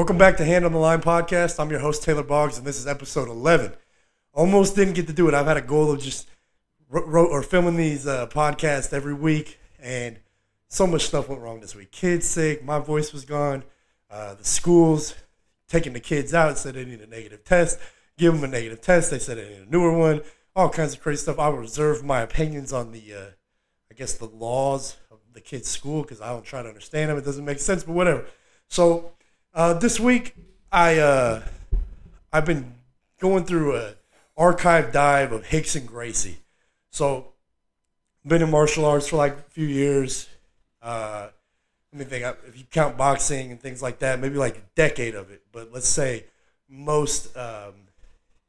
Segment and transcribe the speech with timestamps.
[0.00, 1.60] Welcome back to Hand on the Line podcast.
[1.60, 3.74] I'm your host, Taylor Boggs, and this is episode 11.
[4.32, 5.34] Almost didn't get to do it.
[5.34, 6.26] I've had a goal of just
[6.88, 10.18] wrote or filming these uh, podcasts every week, and
[10.68, 11.92] so much stuff went wrong this week.
[11.92, 13.62] Kids sick, my voice was gone.
[14.10, 15.16] Uh, the schools
[15.68, 17.78] taking the kids out said they need a negative test.
[18.16, 19.10] Give them a negative test.
[19.10, 20.22] They said they need a newer one.
[20.56, 21.38] All kinds of crazy stuff.
[21.38, 23.30] I reserve my opinions on the, uh,
[23.90, 27.18] I guess, the laws of the kids' school because I don't try to understand them.
[27.18, 28.24] It doesn't make sense, but whatever.
[28.66, 29.12] So
[29.54, 30.34] uh, this week,
[30.70, 31.42] I uh,
[32.32, 32.74] I've been
[33.20, 33.94] going through a
[34.36, 36.38] archive dive of Rickson Gracie.
[36.90, 37.32] So,
[38.26, 40.28] been in martial arts for like a few years.
[40.82, 41.28] Uh,
[41.92, 42.36] let me think.
[42.46, 45.42] If you count boxing and things like that, maybe like a decade of it.
[45.52, 46.24] But let's say
[46.68, 47.74] most um,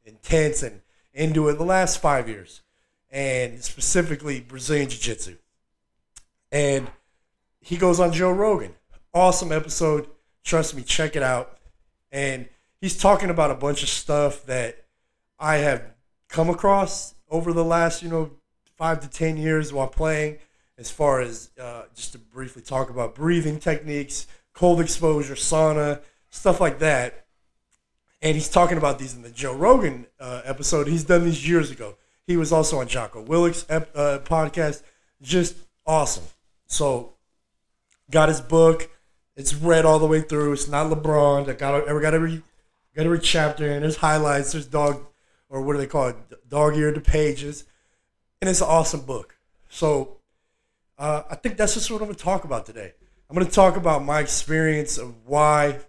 [0.05, 0.81] intense and
[1.13, 2.61] into it the last five years,
[3.09, 5.37] and specifically Brazilian Jiu Jitsu.
[6.51, 6.89] And
[7.59, 8.75] he goes on Joe Rogan.
[9.13, 10.07] Awesome episode.
[10.43, 11.57] Trust me, check it out.
[12.11, 12.47] And
[12.79, 14.85] he's talking about a bunch of stuff that
[15.39, 15.83] I have
[16.27, 18.31] come across over the last, you know,
[18.75, 20.37] five to 10 years while playing,
[20.77, 26.59] as far as uh, just to briefly talk about breathing techniques, cold exposure, sauna, stuff
[26.59, 27.25] like that.
[28.21, 30.87] And he's talking about these in the Joe Rogan uh, episode.
[30.87, 31.95] He's done these years ago.
[32.27, 34.83] He was also on Jocko Willink's uh, podcast.
[35.21, 36.23] Just awesome.
[36.67, 37.13] So,
[38.09, 38.89] got his book.
[39.35, 40.53] It's read all the way through.
[40.53, 41.49] It's not LeBron.
[41.49, 42.43] I got every got every
[42.95, 44.51] got every chapter and there's highlights.
[44.51, 45.05] There's dog
[45.49, 46.49] or what do they call it?
[46.49, 47.65] Dog eared to pages,
[48.41, 49.37] and it's an awesome book.
[49.69, 50.17] So
[50.97, 52.93] uh, I think that's just what I'm going to talk about today.
[53.29, 55.79] I'm going to talk about my experience of why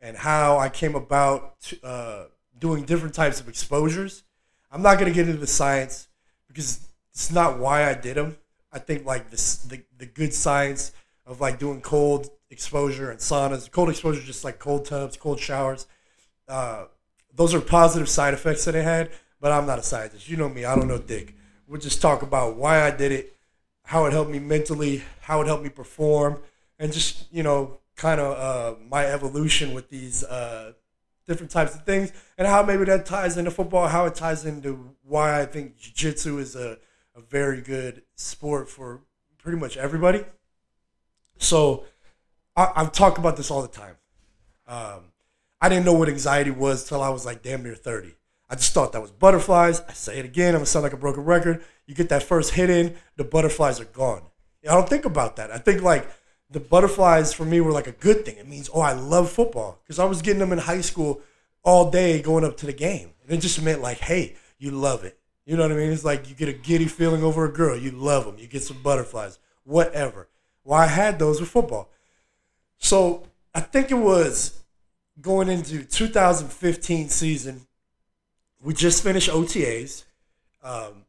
[0.00, 2.24] and how I came about to, uh,
[2.58, 4.22] doing different types of exposures.
[4.70, 6.08] I'm not going to get into the science
[6.48, 8.36] because it's not why I did them.
[8.72, 10.92] I think like this, the the good science
[11.26, 15.86] of like doing cold exposure and saunas, cold exposure, just like cold tubs, cold showers.
[16.46, 16.84] Uh,
[17.34, 20.28] those are positive side effects that it had, but I'm not a scientist.
[20.28, 21.34] You know me, I don't know dick.
[21.66, 23.36] We'll just talk about why I did it,
[23.84, 26.40] how it helped me mentally, how it helped me perform,
[26.78, 30.72] and just, you know, kind of uh, my evolution with these uh,
[31.26, 34.94] different types of things, and how maybe that ties into football, how it ties into
[35.02, 36.78] why I think jiu jitsu is a,
[37.16, 39.00] a very good sport for
[39.38, 40.24] pretty much everybody.
[41.38, 41.84] So
[42.56, 43.96] I, I've talked about this all the time.
[44.66, 45.12] Um,
[45.60, 48.14] I didn't know what anxiety was till I was like damn near 30.
[48.50, 49.80] I just thought that was butterflies.
[49.88, 51.64] I say it again, I'm gonna sound like a broken record.
[51.86, 54.22] You get that first hit in, the butterflies are gone.
[54.68, 55.50] I don't think about that.
[55.50, 56.08] I think like
[56.52, 58.36] the butterflies for me were like a good thing.
[58.36, 59.80] It means, oh, I love football.
[59.82, 61.20] Because I was getting them in high school
[61.64, 63.10] all day going up to the game.
[63.22, 65.18] And it just meant like, hey, you love it.
[65.46, 65.90] You know what I mean?
[65.90, 67.76] It's like you get a giddy feeling over a girl.
[67.76, 68.38] You love them.
[68.38, 70.28] You get some butterflies, whatever.
[70.62, 71.90] Well, I had those with football.
[72.82, 73.22] So
[73.54, 74.60] I think it was
[75.20, 77.62] going into 2015 season,
[78.62, 80.04] we just finished OTAs.
[80.62, 81.04] Um,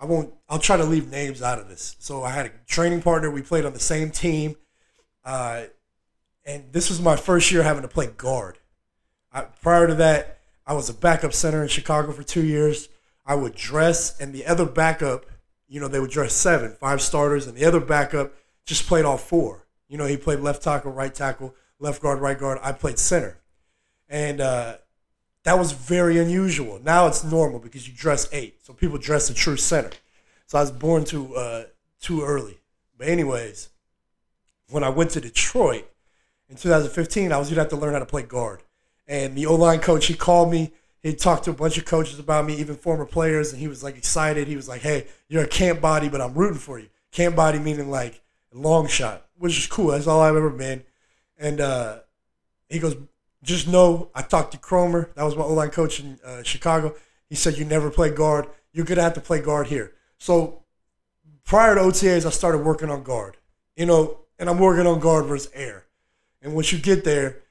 [0.00, 0.32] I won't.
[0.48, 1.94] I'll try to leave names out of this.
[2.00, 3.30] So I had a training partner.
[3.30, 4.56] We played on the same team,
[5.24, 5.64] uh,
[6.44, 8.58] and this was my first year having to play guard.
[9.32, 12.88] I, prior to that, I was a backup center in Chicago for two years.
[13.26, 15.26] I would dress, and the other backup,
[15.68, 18.32] you know, they would dress seven, five starters, and the other backup
[18.66, 19.63] just played all four.
[19.94, 22.58] You know, he played left tackle, right tackle left guard, right guard.
[22.64, 23.38] I played center,
[24.08, 24.78] and uh,
[25.44, 26.80] that was very unusual.
[26.82, 29.92] Now it's normal because you dress eight, so people dress a true center.
[30.46, 31.66] So I was born too uh,
[32.00, 32.58] too early.
[32.98, 33.68] But anyways,
[34.68, 35.88] when I went to Detroit
[36.48, 38.64] in 2015, I was gonna have to learn how to play guard.
[39.06, 40.72] And the O line coach, he called me.
[41.04, 43.84] He talked to a bunch of coaches about me, even former players, and he was
[43.84, 44.48] like excited.
[44.48, 47.60] He was like, "Hey, you're a camp body, but I'm rooting for you." Camp body
[47.60, 48.23] meaning like
[48.54, 49.88] long shot, which is cool.
[49.88, 50.84] That's all I've ever been.
[51.38, 51.98] And uh,
[52.68, 52.96] he goes,
[53.42, 55.12] just know I talked to Kromer.
[55.14, 56.94] That was my O line coach in uh, Chicago.
[57.28, 58.46] He said, you never play guard.
[58.72, 59.92] You're going to have to play guard here.
[60.18, 60.62] So
[61.44, 63.36] prior to OTAs, I started working on guard,
[63.76, 65.84] you know, and I'm working on guard versus air.
[66.42, 67.42] And once you get there,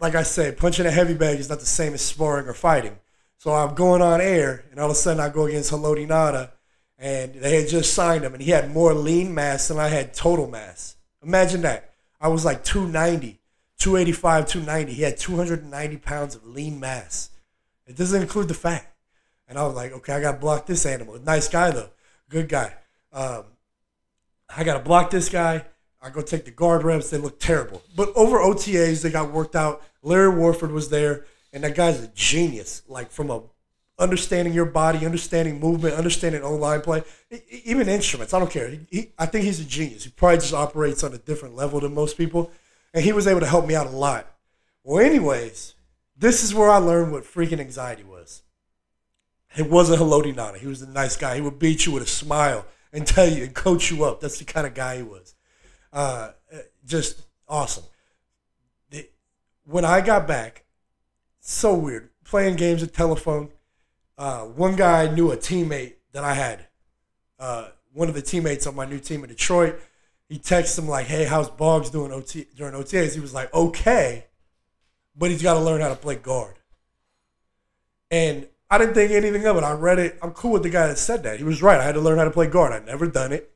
[0.00, 2.98] like I said, punching a heavy bag is not the same as sparring or fighting.
[3.38, 6.50] So I'm going on air, and all of a sudden I go against Haloti Ngata,
[6.98, 10.14] and they had just signed him, and he had more lean mass than I had
[10.14, 10.96] total mass.
[11.22, 11.92] Imagine that.
[12.20, 13.38] I was like 290,
[13.78, 14.92] 285, 290.
[14.92, 17.30] He had 290 pounds of lean mass.
[17.86, 18.92] It doesn't include the fat.
[19.48, 21.18] And I was like, okay, I got to block this animal.
[21.20, 21.90] Nice guy, though.
[22.28, 22.74] Good guy.
[23.12, 23.44] Um,
[24.54, 25.64] I got to block this guy.
[26.02, 27.10] I go take the guard reps.
[27.10, 27.82] They look terrible.
[27.96, 29.82] But over OTAs, they got worked out.
[30.02, 32.82] Larry Warford was there, and that guy's a genius.
[32.88, 33.42] Like from a
[33.98, 37.02] understanding your body, understanding movement, understanding O line play,
[37.64, 38.32] even instruments.
[38.32, 38.78] I don't care.
[38.90, 40.04] He, I think he's a genius.
[40.04, 42.50] He probably just operates on a different level than most people,
[42.94, 44.26] and he was able to help me out a lot
[44.84, 45.74] Well, anyways,
[46.16, 48.42] this is where I learned what freaking anxiety was.
[49.56, 50.58] It wasn't Haloti Ngata.
[50.58, 51.36] He was a nice guy.
[51.36, 54.20] He would beat you with a smile and tell you and coach you up.
[54.20, 55.34] That's the kind of guy he was.
[55.92, 56.32] Uh,
[56.86, 57.84] just awesome.
[59.64, 60.64] When I got back,
[61.40, 62.10] so weird.
[62.24, 63.50] Playing games at telephone.
[64.18, 66.66] Uh, one guy knew a teammate that I had.
[67.38, 69.80] Uh, one of the teammates on my new team in Detroit.
[70.28, 74.26] He texted him like, "Hey, how's Boggs doing OT during OTAs?" He was like, "Okay,
[75.16, 76.58] but he's got to learn how to play guard."
[78.10, 79.62] And I didn't think anything of it.
[79.62, 80.18] I read it.
[80.20, 81.38] I'm cool with the guy that said that.
[81.38, 81.80] He was right.
[81.80, 82.72] I had to learn how to play guard.
[82.72, 83.50] I'd never done it.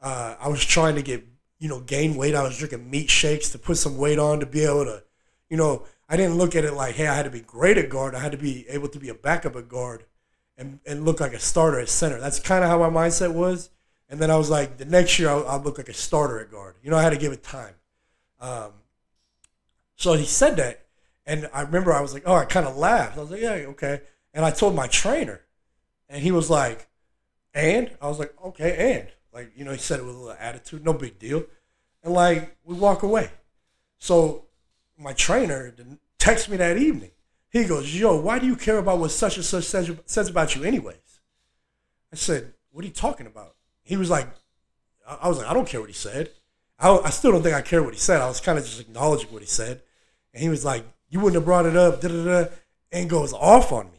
[0.00, 1.26] Uh, I was trying to get,
[1.58, 2.34] you know, gain weight.
[2.34, 5.02] I was drinking meat shakes to put some weight on to be able to,
[5.48, 7.88] you know, I didn't look at it like, hey, I had to be great at
[7.88, 8.14] guard.
[8.14, 10.04] I had to be able to be a backup at guard
[10.56, 12.20] and, and look like a starter at center.
[12.20, 13.68] That's kind of how my mindset was.
[14.08, 16.52] And then I was like, the next year I'll, I'll look like a starter at
[16.52, 16.76] guard.
[16.84, 17.74] You know, I had to give it time.
[18.40, 18.70] Um,
[19.96, 20.86] so he said that.
[21.26, 23.18] And I remember I was like, oh, I kind of laughed.
[23.18, 24.02] I was like, yeah, okay.
[24.32, 25.40] And I told my trainer,
[26.08, 26.86] and he was like,
[27.54, 27.90] and?
[28.00, 29.08] I was like, okay, and.
[29.32, 31.44] Like, you know, he said it with a little attitude, no big deal.
[32.04, 33.30] And like, we walk away.
[33.98, 34.44] So
[34.96, 35.74] my trainer
[36.24, 37.10] texted me that evening.
[37.50, 40.56] He goes, yo, why do you care about what such and such says, says about
[40.56, 41.20] you anyways?
[42.12, 43.54] I said, what are you talking about?
[43.82, 44.28] He was like,
[45.06, 46.30] I was like, I don't care what he said.
[46.78, 48.20] I, I still don't think I care what he said.
[48.20, 49.82] I was kind of just acknowledging what he said.
[50.32, 52.50] And he was like, you wouldn't have brought it up, da da da,
[52.90, 53.98] and goes off on me.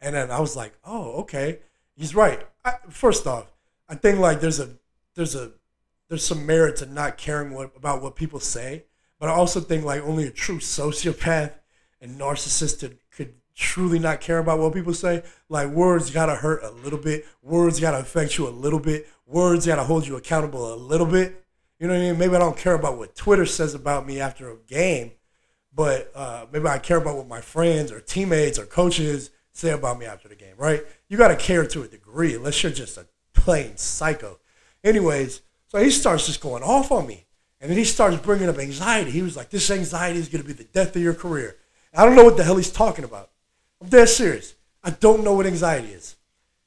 [0.00, 1.60] And then I was like, oh, okay,
[1.94, 2.46] he's right.
[2.64, 3.46] I, first off,
[3.88, 4.70] I think like there's a
[5.14, 5.52] there's a
[6.08, 8.84] there's some merit to not caring what, about what people say,
[9.18, 11.52] but I also think like only a true sociopath
[12.00, 15.22] and narcissist could, could truly not care about what people say.
[15.48, 19.66] Like words gotta hurt a little bit, words gotta affect you a little bit, words
[19.66, 21.44] gotta hold you accountable a little bit.
[21.78, 22.18] You know what I mean?
[22.18, 25.12] Maybe I don't care about what Twitter says about me after a game,
[25.74, 29.98] but uh, maybe I care about what my friends or teammates or coaches say about
[29.98, 30.82] me after the game, right?
[31.08, 34.38] You got to care to a degree, unless you're just a plain psycho.
[34.82, 37.26] Anyways, so he starts just going off on me.
[37.60, 39.10] And then he starts bringing up anxiety.
[39.10, 41.56] He was like, this anxiety is going to be the death of your career.
[41.94, 43.30] I don't know what the hell he's talking about.
[43.80, 44.54] I'm dead serious.
[44.84, 46.16] I don't know what anxiety is.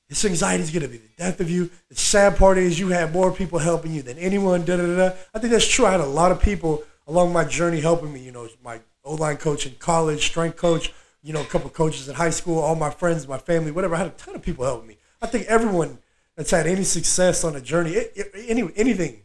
[0.10, 1.70] This anxiety is going to be the death of you.
[1.88, 4.66] The sad part is you have more people helping you than anyone.
[4.66, 5.16] Da, da, da, da.
[5.34, 5.86] I think that's true.
[5.86, 8.20] I had a lot of people along my journey helping me.
[8.20, 12.16] You know, my O-line coach in college, strength coach, you know, a couple coaches in
[12.16, 13.96] high school, all my friends, my family, whatever.
[13.96, 14.98] I had a ton of people helping me.
[15.22, 16.00] I think everyone
[16.36, 19.22] that's had any success on a journey, it, it, any anything,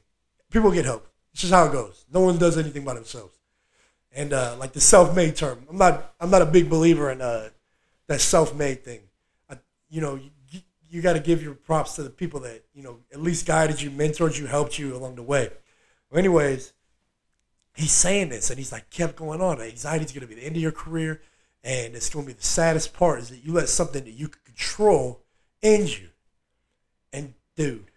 [0.51, 1.09] people get help.
[1.37, 2.07] It's just how it goes.
[2.11, 3.37] No one does anything by themselves.
[4.11, 7.51] And uh, like the self-made term, I'm not I'm not a big believer in uh,
[8.07, 9.01] that self-made thing.
[9.51, 9.59] I,
[9.91, 13.01] you know, you, you got to give your props to the people that you know
[13.13, 15.51] at least guided you, mentored you, helped you along the way.
[16.11, 16.73] Well, anyways,
[17.75, 19.61] he's saying this, and he's like kept going on.
[19.61, 21.21] Anxiety is going to be the end of your career
[21.63, 24.29] and it's going to be the saddest part is that you let something that you
[24.29, 25.21] could control
[25.63, 26.09] end you.
[27.13, 27.91] And dude,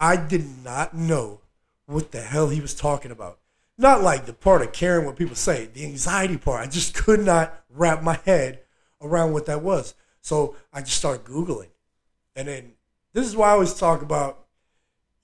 [0.00, 1.40] I did not know
[1.86, 3.38] what the hell he was talking about.
[3.76, 6.66] Not like the part of caring what people say, the anxiety part.
[6.66, 8.60] I just could not wrap my head
[9.02, 9.94] around what that was.
[10.20, 11.70] So I just started Googling.
[12.36, 12.72] And then
[13.12, 14.46] this is why I always talk about,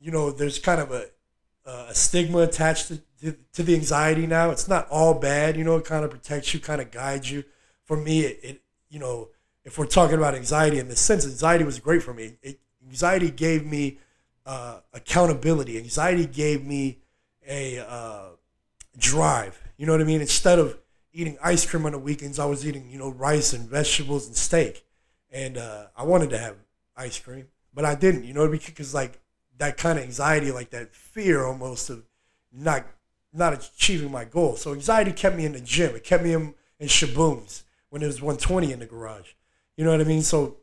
[0.01, 1.07] you know, there's kind of a,
[1.65, 4.51] a stigma attached to, to, to the anxiety now.
[4.51, 7.45] It's not all bad, you know, it kind of protects you, kind of guides you
[7.91, 9.31] for me, it, it, you know,
[9.65, 12.37] if we're talking about anxiety in this sense, anxiety was great for me.
[12.41, 13.99] It, anxiety gave me
[14.47, 15.79] uh, accountability.
[15.79, 16.99] Anxiety gave me
[17.47, 18.29] a uh,
[18.99, 19.61] drive.
[19.77, 20.21] You know what I mean?
[20.21, 20.79] Instead of
[21.13, 24.37] eating ice cream on the weekends, I was eating, you know, rice and vegetables and
[24.37, 24.85] steak.
[25.31, 26.57] And uh, I wanted to have
[26.97, 29.21] ice cream, but I didn't, you know, because like
[29.59, 32.05] that kind of anxiety, like that fear almost of
[32.53, 32.87] not
[33.33, 34.57] not achieving my goal.
[34.57, 35.95] So anxiety kept me in the gym.
[35.95, 39.35] It kept me in, in shabooms when it was 120 in the garage.
[39.77, 40.23] You know what I mean?
[40.23, 40.57] So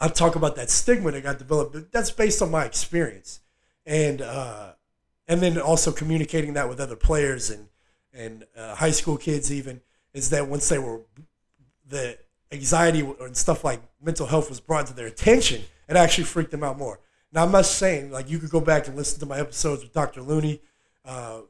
[0.00, 1.72] I talk about that stigma that got developed.
[1.72, 3.40] But that's based on my experience,
[3.84, 4.72] and uh,
[5.26, 7.68] and then also communicating that with other players and
[8.12, 9.80] and uh, high school kids even
[10.14, 11.02] is that once they were
[11.86, 12.18] the
[12.50, 16.64] anxiety and stuff like mental health was brought to their attention, it actually freaked them
[16.64, 17.00] out more.
[17.32, 19.92] Now I'm not saying like you could go back and listen to my episodes with
[19.92, 20.22] Dr.
[20.22, 20.62] Looney,
[21.04, 21.40] uh,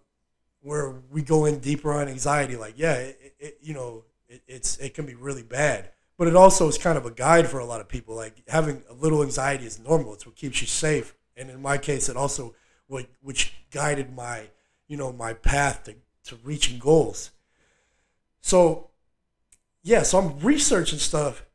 [0.60, 2.56] where we go in deeper on anxiety.
[2.56, 5.90] Like yeah, it, it, you know it, it's it can be really bad.
[6.18, 8.16] But it also is kind of a guide for a lot of people.
[8.16, 10.14] Like having a little anxiety is normal.
[10.14, 11.14] It's what keeps you safe.
[11.36, 12.54] And in my case, it also
[12.88, 14.48] what which guided my
[14.88, 15.94] you know my path to,
[16.24, 17.30] to reaching goals.
[18.40, 18.90] So
[19.84, 21.46] yeah, so I'm researching stuff,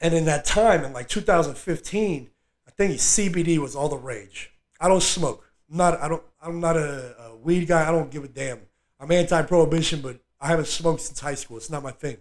[0.00, 2.30] and in that time, in like 2015,
[2.66, 4.52] I think CBD was all the rage.
[4.80, 5.44] I don't smoke.
[5.68, 7.88] I'm not I don't I'm not a, a weed guy.
[7.88, 8.60] I don't give a damn.
[9.00, 11.56] I'm anti-prohibition, but I haven't smoked since high school.
[11.56, 12.18] It's not my thing.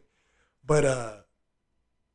[0.65, 1.13] But uh,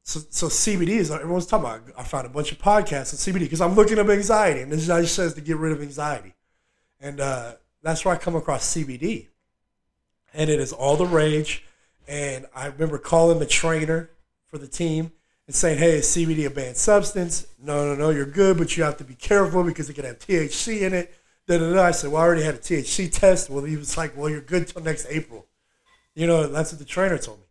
[0.03, 1.83] so so CBD is everyone's talking about.
[1.99, 4.87] I found a bunch of podcasts on CBD because I'm looking up anxiety, and this
[4.87, 6.35] guy says to get rid of anxiety,
[7.01, 9.29] and uh, that's where I come across CBD,
[10.35, 11.65] and it is all the rage.
[12.09, 14.11] And I remember calling the trainer
[14.49, 15.13] for the team
[15.47, 17.47] and saying, "Hey, is CBD a banned substance?
[17.63, 20.19] No, no, no, you're good, but you have to be careful because it can have
[20.19, 21.15] THC in it."
[21.47, 21.85] Da, da, da.
[21.85, 24.41] I said, "Well, I already had a THC test." Well, he was like, "Well, you're
[24.41, 25.47] good till next April."
[26.15, 27.45] You know, that's what the trainer told me.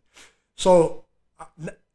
[0.56, 1.04] So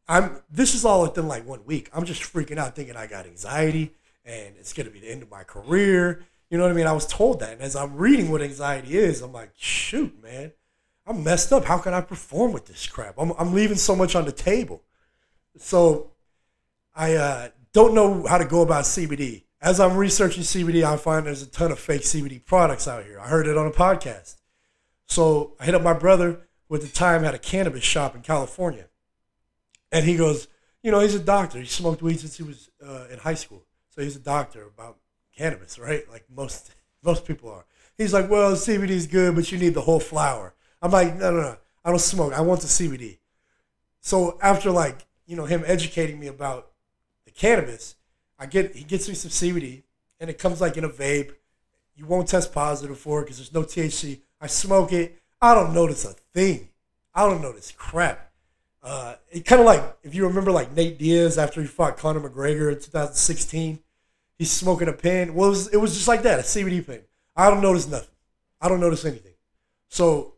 [0.07, 0.41] I'm.
[0.49, 1.89] This is all within like one week.
[1.93, 3.93] I'm just freaking out, thinking I got anxiety
[4.25, 6.23] and it's gonna be the end of my career.
[6.49, 6.87] You know what I mean?
[6.87, 10.51] I was told that, and as I'm reading what anxiety is, I'm like, shoot, man,
[11.05, 11.65] I'm messed up.
[11.65, 13.15] How can I perform with this crap?
[13.17, 14.83] I'm, I'm leaving so much on the table.
[15.57, 16.11] So
[16.95, 19.43] I uh, don't know how to go about CBD.
[19.61, 23.19] As I'm researching CBD, I find there's a ton of fake CBD products out here.
[23.19, 24.35] I heard it on a podcast.
[25.07, 28.21] So I hit up my brother, who at the time had a cannabis shop in
[28.21, 28.85] California.
[29.91, 30.47] And he goes,
[30.83, 31.59] you know, he's a doctor.
[31.59, 33.65] He smoked weed since he was uh, in high school.
[33.89, 34.97] So he's a doctor about
[35.35, 36.09] cannabis, right?
[36.09, 36.71] Like most
[37.03, 37.65] most people are.
[37.97, 40.53] He's like, well, CBD is good, but you need the whole flower.
[40.81, 41.57] I'm like, no, no, no.
[41.83, 42.33] I don't smoke.
[42.33, 43.19] I want the CBD.
[44.01, 46.71] So after like, you know, him educating me about
[47.25, 47.95] the cannabis,
[48.37, 49.83] I get he gets me some CBD,
[50.19, 51.31] and it comes like in a vape.
[51.95, 54.21] You won't test positive for it because there's no THC.
[54.41, 55.21] I smoke it.
[55.41, 56.69] I don't notice a thing.
[57.13, 58.31] I don't notice crap.
[58.85, 62.19] Uh, it kind of like if you remember like Nate Diaz after he fought Conor
[62.19, 63.79] McGregor in 2016,
[64.37, 65.33] he's smoking a pen.
[65.33, 67.01] Well, it was, it was just like that, a CBD pen.
[67.35, 68.13] I don't notice nothing.
[68.61, 69.33] I don't notice anything.
[69.89, 70.35] So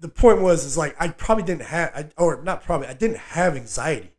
[0.00, 3.18] the point was is like I probably didn't have I, or not probably I didn't
[3.18, 4.12] have anxiety,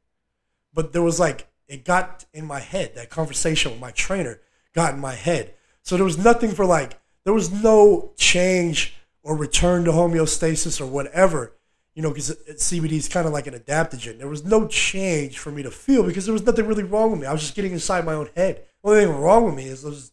[0.72, 2.94] but there was like it got in my head.
[2.94, 4.42] That conversation with my trainer
[4.76, 5.56] got in my head.
[5.82, 10.86] So there was nothing for like there was no change or return to homeostasis or
[10.86, 11.54] whatever.
[11.96, 14.20] You know, because CBD is kind of like an adaptogen.
[14.20, 17.20] There was no change for me to feel because there was nothing really wrong with
[17.20, 17.28] me.
[17.28, 18.64] I was just getting inside my own head.
[18.84, 20.12] The only thing wrong with me is I was,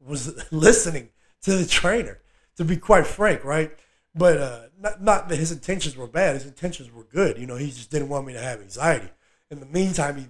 [0.00, 1.08] was listening
[1.42, 2.20] to the trainer.
[2.56, 3.72] To be quite frank, right?
[4.14, 6.34] But uh, not, not that his intentions were bad.
[6.34, 7.36] His intentions were good.
[7.36, 9.08] You know, he just didn't want me to have anxiety.
[9.50, 10.26] In the meantime, he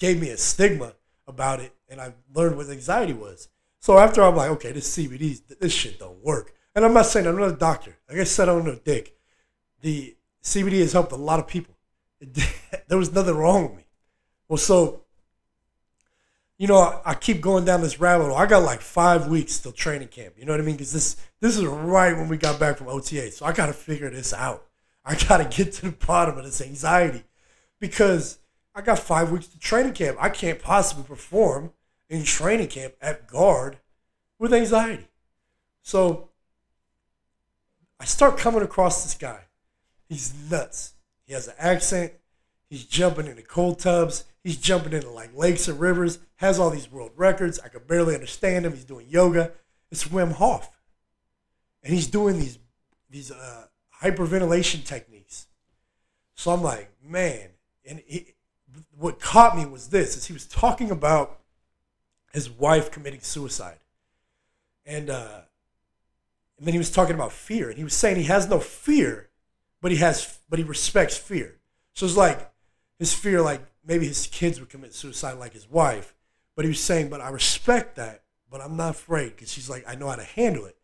[0.00, 0.94] gave me a stigma
[1.26, 3.48] about it, and I learned what anxiety was.
[3.80, 6.54] So after I'm like, okay, this CBD, this shit don't work.
[6.74, 7.96] And I'm not saying I'm not a doctor.
[8.08, 9.16] Like I said, I'm no dick.
[9.84, 11.76] The CBD has helped a lot of people.
[12.88, 13.84] There was nothing wrong with me.
[14.48, 15.04] Well, so
[16.58, 18.36] you know, I, I, keep going down this rabbit hole.
[18.36, 20.34] I got like five weeks till training camp.
[20.38, 20.76] You know what I mean?
[20.76, 23.30] Because this this is right when we got back from OTA.
[23.32, 24.66] So I got to figure this out.
[25.04, 27.24] I got to get to the bottom of this anxiety
[27.78, 28.38] because
[28.74, 30.16] I got five weeks to training camp.
[30.18, 31.72] I can't possibly perform
[32.08, 33.78] in training camp at guard
[34.38, 35.08] with anxiety.
[35.82, 36.30] So
[38.00, 39.44] I start coming across this guy.
[40.08, 40.94] He's nuts.
[41.26, 42.12] He has an accent.
[42.68, 44.24] He's jumping into cold tubs.
[44.42, 47.58] He's jumping into like lakes and rivers, has all these world records.
[47.60, 48.72] I could barely understand him.
[48.72, 49.52] He's doing yoga.
[49.90, 50.70] It's Wim Hof.
[51.82, 52.58] And he's doing these
[53.08, 53.66] these uh,
[54.02, 55.46] hyperventilation techniques.
[56.34, 57.50] So I'm like, man,
[57.86, 58.34] and he,
[58.98, 61.40] what caught me was this is he was talking about
[62.32, 63.78] his wife committing suicide.
[64.84, 65.42] And uh,
[66.58, 69.30] and then he was talking about fear, and he was saying he has no fear,
[69.84, 71.56] but he has, but he respects fear.
[71.92, 72.50] So it's like
[72.98, 76.14] his fear, like maybe his kids would commit suicide like his wife.
[76.56, 79.84] But he was saying, but I respect that, but I'm not afraid because she's like,
[79.86, 80.78] I know how to handle it.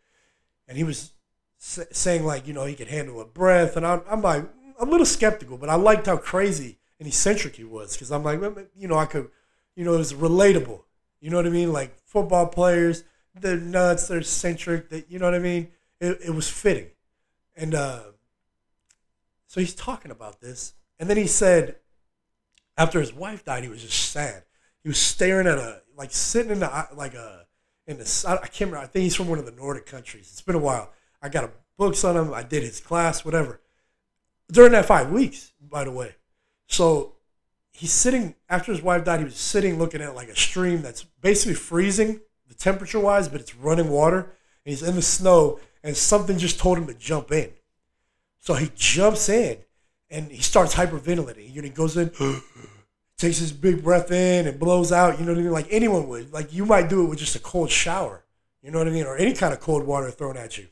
[0.69, 1.13] And he was
[1.57, 3.79] saying like, you know, he could handle a breath.
[3.79, 4.45] And I'm, I'm like,
[4.79, 8.23] I'm a little skeptical, but I liked how crazy and eccentric he was because I'm
[8.23, 8.39] like,
[8.77, 9.31] you know, I could,
[9.77, 10.83] you know, it was relatable.
[11.23, 11.73] You know what I mean?
[11.73, 13.05] Like football players,
[13.35, 14.91] they're nuts, they're eccentric.
[14.91, 15.69] That you know what I mean?
[16.03, 16.89] It, it was fitting,
[17.57, 18.01] and uh,
[19.51, 21.75] so he's talking about this, and then he said,
[22.79, 24.45] after his wife died, he was just sad.
[24.85, 27.47] He was staring at a like sitting in the like a
[27.89, 28.79] in the I can't remember.
[28.79, 30.29] I think he's from one of the Nordic countries.
[30.31, 30.93] It's been a while.
[31.21, 32.33] I got a books on him.
[32.33, 33.61] I did his class, whatever.
[34.53, 36.15] During that five weeks, by the way.
[36.69, 37.17] So
[37.73, 39.19] he's sitting after his wife died.
[39.19, 43.41] He was sitting looking at like a stream that's basically freezing, the temperature wise, but
[43.41, 44.21] it's running water.
[44.65, 47.51] And he's in the snow, and something just told him to jump in.
[48.41, 49.59] So he jumps in,
[50.11, 51.53] and he starts hyperventilating.
[51.53, 52.11] You know, he goes in,
[53.19, 55.19] takes his big breath in and blows out.
[55.19, 55.53] You know what I mean?
[55.53, 56.33] Like anyone would.
[56.33, 58.25] Like you might do it with just a cold shower.
[58.63, 59.07] You know what I mean?
[59.07, 60.69] Or any kind of cold water thrown at you.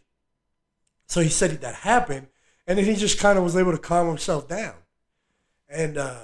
[1.07, 2.29] So he said that happened,
[2.67, 4.75] and then he just kind of was able to calm himself down.
[5.69, 6.17] And uh,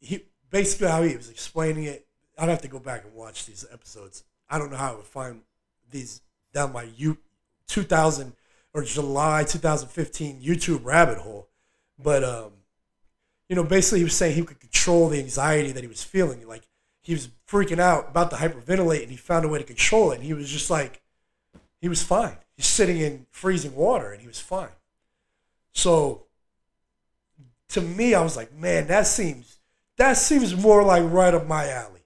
[0.00, 2.06] he basically how he was explaining it.
[2.38, 4.24] I'd have to go back and watch these episodes.
[4.48, 5.42] I don't know how I would find
[5.90, 6.22] these
[6.52, 7.18] down my U
[7.68, 8.34] 2000
[8.74, 11.48] or July 2015 YouTube rabbit hole.
[11.98, 12.52] But um,
[13.48, 16.46] you know, basically he was saying he could control the anxiety that he was feeling.
[16.46, 16.62] Like
[17.02, 20.16] he was freaking out about to hyperventilate, and he found a way to control it.
[20.16, 21.02] And he was just like,
[21.80, 22.36] he was fine.
[22.56, 24.68] He's sitting in freezing water, and he was fine.
[25.72, 26.24] So
[27.70, 29.58] to me, I was like, man, that seems
[29.96, 32.04] that seems more like right up my alley.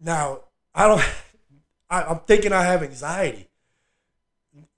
[0.00, 0.40] Now
[0.74, 1.02] I don't.
[1.90, 3.48] I, I'm thinking I have anxiety.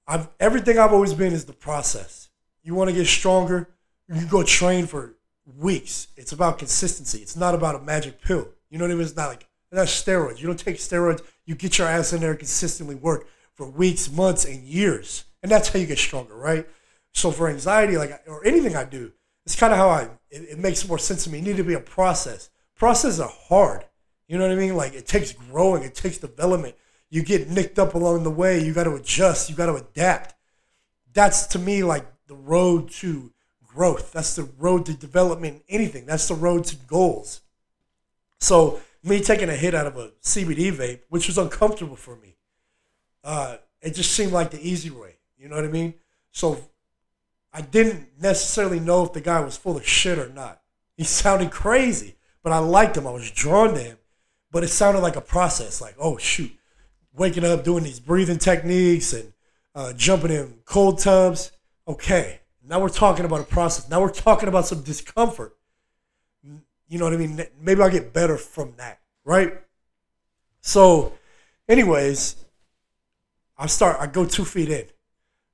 [0.06, 2.28] I've everything I've always been is the process.
[2.62, 3.70] You want to get stronger,
[4.08, 5.14] you go train for
[5.58, 6.08] weeks.
[6.16, 7.18] It's about consistency.
[7.18, 8.48] It's not about a magic pill.
[8.70, 9.04] You know what I mean?
[9.04, 10.40] It's not like that's steroids.
[10.40, 11.22] You don't take steroids.
[11.46, 15.50] You get your ass in there and consistently work for weeks, months, and years, and
[15.50, 16.66] that's how you get stronger, right?
[17.12, 19.12] So for anxiety, like or anything I do,
[19.46, 20.02] it's kind of how I.
[20.30, 21.40] It, it makes more sense to me.
[21.40, 22.50] Need to be a process.
[22.76, 23.84] Processes are hard.
[24.28, 24.76] You know what I mean?
[24.76, 25.82] Like it takes growing.
[25.82, 26.74] It takes development
[27.10, 28.62] you get nicked up along the way.
[28.62, 29.48] You got to adjust.
[29.48, 30.34] You got to adapt.
[31.12, 33.32] That's to me like the road to
[33.64, 34.12] growth.
[34.12, 35.62] That's the road to development.
[35.68, 36.06] Anything.
[36.06, 37.40] That's the road to goals.
[38.40, 42.36] So me taking a hit out of a CBD vape, which was uncomfortable for me,
[43.22, 45.16] uh, it just seemed like the easy way.
[45.38, 45.94] You know what I mean?
[46.30, 46.58] So
[47.52, 50.60] I didn't necessarily know if the guy was full of shit or not.
[50.96, 53.06] He sounded crazy, but I liked him.
[53.06, 53.98] I was drawn to him.
[54.50, 55.80] But it sounded like a process.
[55.80, 56.52] Like, oh shoot,
[57.16, 59.32] waking up, doing these breathing techniques and
[59.74, 61.52] uh, jumping in cold tubs.
[61.86, 63.88] Okay, now we're talking about a process.
[63.88, 65.56] Now we're talking about some discomfort.
[66.88, 67.40] You know what I mean?
[67.60, 69.54] Maybe I'll get better from that, right?
[70.60, 71.14] So,
[71.68, 72.36] anyways,
[73.56, 74.86] I start, I go two feet in.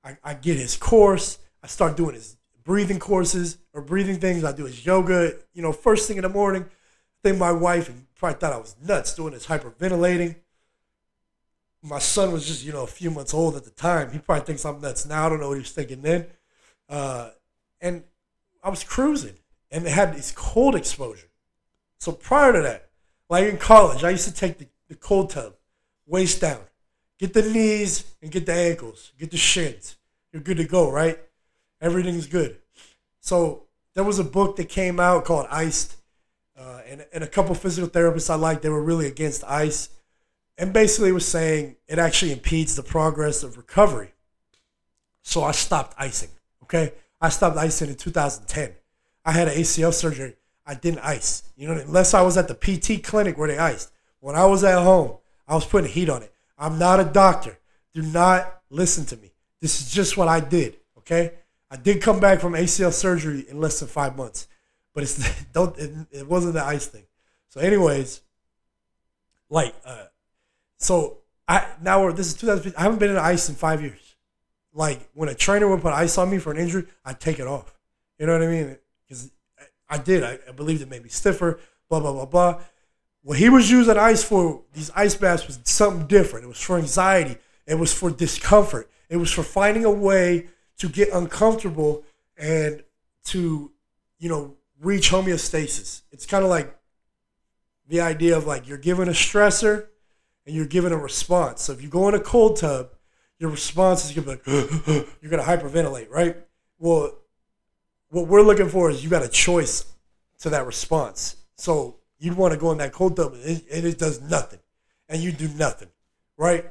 [0.04, 1.38] I, I get his course.
[1.62, 4.44] I start doing his breathing courses or breathing things.
[4.44, 6.64] I do his yoga, you know, first thing in the morning.
[6.64, 10.36] I think my wife probably thought I was nuts doing this hyperventilating
[11.82, 14.10] my son was just you know a few months old at the time.
[14.12, 15.26] He probably thinks I'm nuts now.
[15.26, 16.26] I don't know what he was thinking then.
[16.88, 17.30] Uh,
[17.80, 18.04] and
[18.62, 19.36] I was cruising,
[19.70, 21.28] and it had this cold exposure.
[21.98, 22.90] So prior to that,
[23.28, 25.54] like in college, I used to take the, the cold tub,
[26.06, 26.60] waist down,
[27.18, 29.96] get the knees and get the ankles, get the shins.
[30.32, 31.18] You're good to go, right?
[31.80, 32.58] Everything's good.
[33.20, 33.64] So
[33.94, 35.96] there was a book that came out called Iced,
[36.58, 39.88] uh, and, and a couple physical therapists I liked, they were really against ice
[40.60, 44.12] and basically was saying it actually impedes the progress of recovery.
[45.22, 46.28] So I stopped icing.
[46.64, 48.74] Okay, I stopped icing in 2010.
[49.24, 50.36] I had an ACL surgery.
[50.66, 51.44] I didn't ice.
[51.56, 53.90] You know, unless I was at the PT clinic where they iced.
[54.20, 55.16] When I was at home,
[55.48, 56.32] I was putting heat on it.
[56.58, 57.58] I'm not a doctor.
[57.94, 59.32] Do not listen to me.
[59.60, 60.76] This is just what I did.
[60.98, 61.32] Okay,
[61.70, 64.46] I did come back from ACL surgery in less than five months,
[64.94, 67.04] but it's don't it, it wasn't the ice thing.
[67.48, 68.20] So, anyways,
[69.48, 70.04] like uh,
[70.80, 72.78] so I now this is 2015.
[72.78, 74.16] I haven't been in ice in five years.
[74.72, 77.46] Like when a trainer would put ice on me for an injury, I'd take it
[77.46, 77.78] off.
[78.18, 78.76] You know what I mean?
[79.06, 80.22] Because I, I, did.
[80.24, 81.60] I, I believed it made me stiffer.
[81.88, 82.60] Blah blah blah blah.
[83.22, 86.44] What he was using ice for, these ice baths, was something different.
[86.44, 87.36] It was for anxiety.
[87.66, 88.90] It was for discomfort.
[89.10, 92.04] It was for finding a way to get uncomfortable
[92.38, 92.82] and
[93.24, 93.70] to,
[94.18, 96.02] you know, reach homeostasis.
[96.10, 96.74] It's kind of like
[97.88, 99.88] the idea of like you're given a stressor
[100.46, 101.62] and you're given a response.
[101.62, 102.90] So if you go in a cold tub,
[103.38, 106.36] your response is gonna be like, you're gonna hyperventilate, right?
[106.78, 107.16] Well,
[108.10, 109.86] what we're looking for is you got a choice
[110.40, 111.36] to that response.
[111.56, 114.58] So you'd want to go in that cold tub and it, and it does nothing,
[115.08, 115.88] and you do nothing,
[116.36, 116.70] right?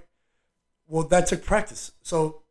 [0.87, 1.91] Well, that took practice.
[2.01, 2.41] So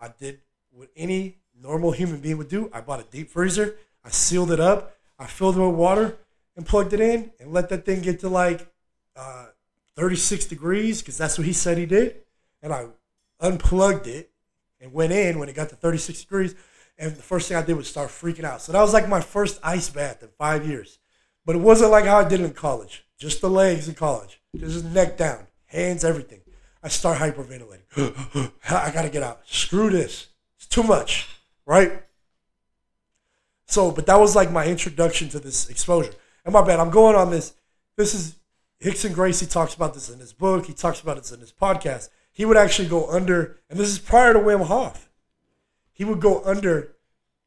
[0.00, 2.70] I did what any normal human being would do.
[2.72, 6.18] I bought a deep freezer, I sealed it up, I filled it with water,
[6.56, 8.68] and plugged it in, and let that thing get to like
[9.16, 9.46] uh,
[9.96, 12.16] 36 degrees because that's what he said he did.
[12.62, 12.86] And I
[13.40, 14.30] unplugged it
[14.80, 16.54] and went in when it got to 36 degrees.
[16.98, 18.62] And the first thing I did was start freaking out.
[18.62, 20.98] So that was like my first ice bath in five years.
[21.44, 23.04] But it wasn't like how I did in college.
[23.18, 24.40] Just the legs in college.
[24.56, 26.40] Just neck down, hands, everything.
[26.82, 28.52] I start hyperventilating.
[28.70, 29.40] I gotta get out.
[29.46, 30.28] Screw this.
[30.56, 31.28] It's too much,
[31.66, 32.02] right?
[33.66, 36.12] So, but that was like my introduction to this exposure.
[36.44, 37.54] And my bad, I'm going on this.
[37.96, 38.36] This is
[38.82, 40.66] Rickson Gracie talks about this in his book.
[40.66, 42.10] He talks about it in his podcast.
[42.30, 45.08] He would actually go under, and this is prior to Wim Hof.
[45.92, 46.96] He would go under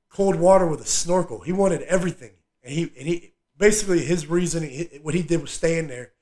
[0.10, 1.42] cold water with a snorkel.
[1.42, 2.32] He wanted everything,
[2.64, 4.64] and he and he basically his reason,
[5.04, 6.14] what he did was stay in there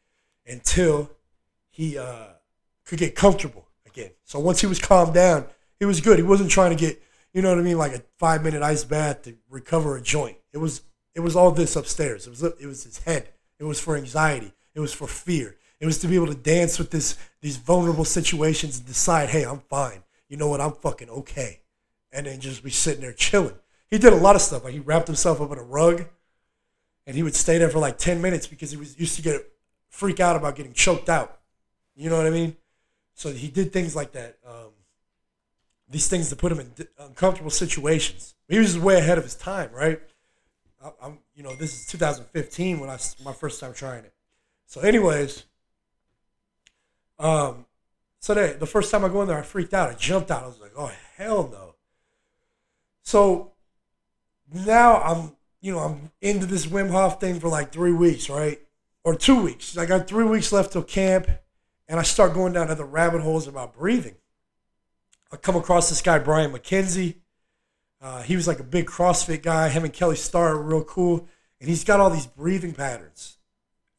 [0.45, 1.09] until
[1.69, 2.27] he uh,
[2.85, 4.11] could get comfortable again.
[4.25, 5.45] So once he was calmed down,
[5.79, 6.17] he was good.
[6.17, 7.01] He wasn't trying to get,
[7.33, 10.37] you know what I mean, like a five minute ice bath to recover a joint.
[10.51, 10.81] It was
[11.15, 12.27] it was all this upstairs.
[12.27, 13.29] It was it was his head.
[13.59, 14.53] It was for anxiety.
[14.77, 15.55] It was for fear.
[15.79, 19.43] It was to be able to dance with this these vulnerable situations and decide, hey,
[19.43, 20.03] I'm fine.
[20.29, 20.61] You know what?
[20.61, 21.61] I'm fucking okay.
[22.11, 23.55] and then just be sitting there chilling.
[23.89, 24.63] He did a lot of stuff.
[24.63, 26.05] Like he wrapped himself up in a rug,
[27.07, 29.41] and he would stay there for like ten minutes because he was used to get
[29.89, 31.39] freak out about getting choked out.
[31.95, 32.55] You know what I mean?
[33.15, 34.37] So he did things like that.
[34.47, 34.73] Um,
[35.89, 38.35] these things to put him in uncomfortable situations.
[38.47, 39.99] He was way ahead of his time, right?
[40.83, 44.13] I, am you know, this is 2015 when I my first time trying it.
[44.67, 45.45] So, anyways,
[47.17, 47.65] um,
[48.19, 49.89] so the first time I go in there, I freaked out.
[49.89, 50.43] I jumped out.
[50.43, 51.75] I was like, oh hell no.
[53.01, 53.53] So
[54.53, 58.59] now I'm, you know, I'm into this Wim Hof thing for like three weeks, right?
[59.05, 59.77] Or two weeks.
[59.77, 61.29] I got three weeks left till camp,
[61.87, 64.15] and I start going down to the rabbit holes about breathing.
[65.31, 67.15] I come across this guy, Brian McKenzie.
[68.01, 69.69] Uh, he was like a big CrossFit guy.
[69.69, 71.25] Him and Kelly Starr real cool.
[71.61, 73.36] And he's got all these breathing patterns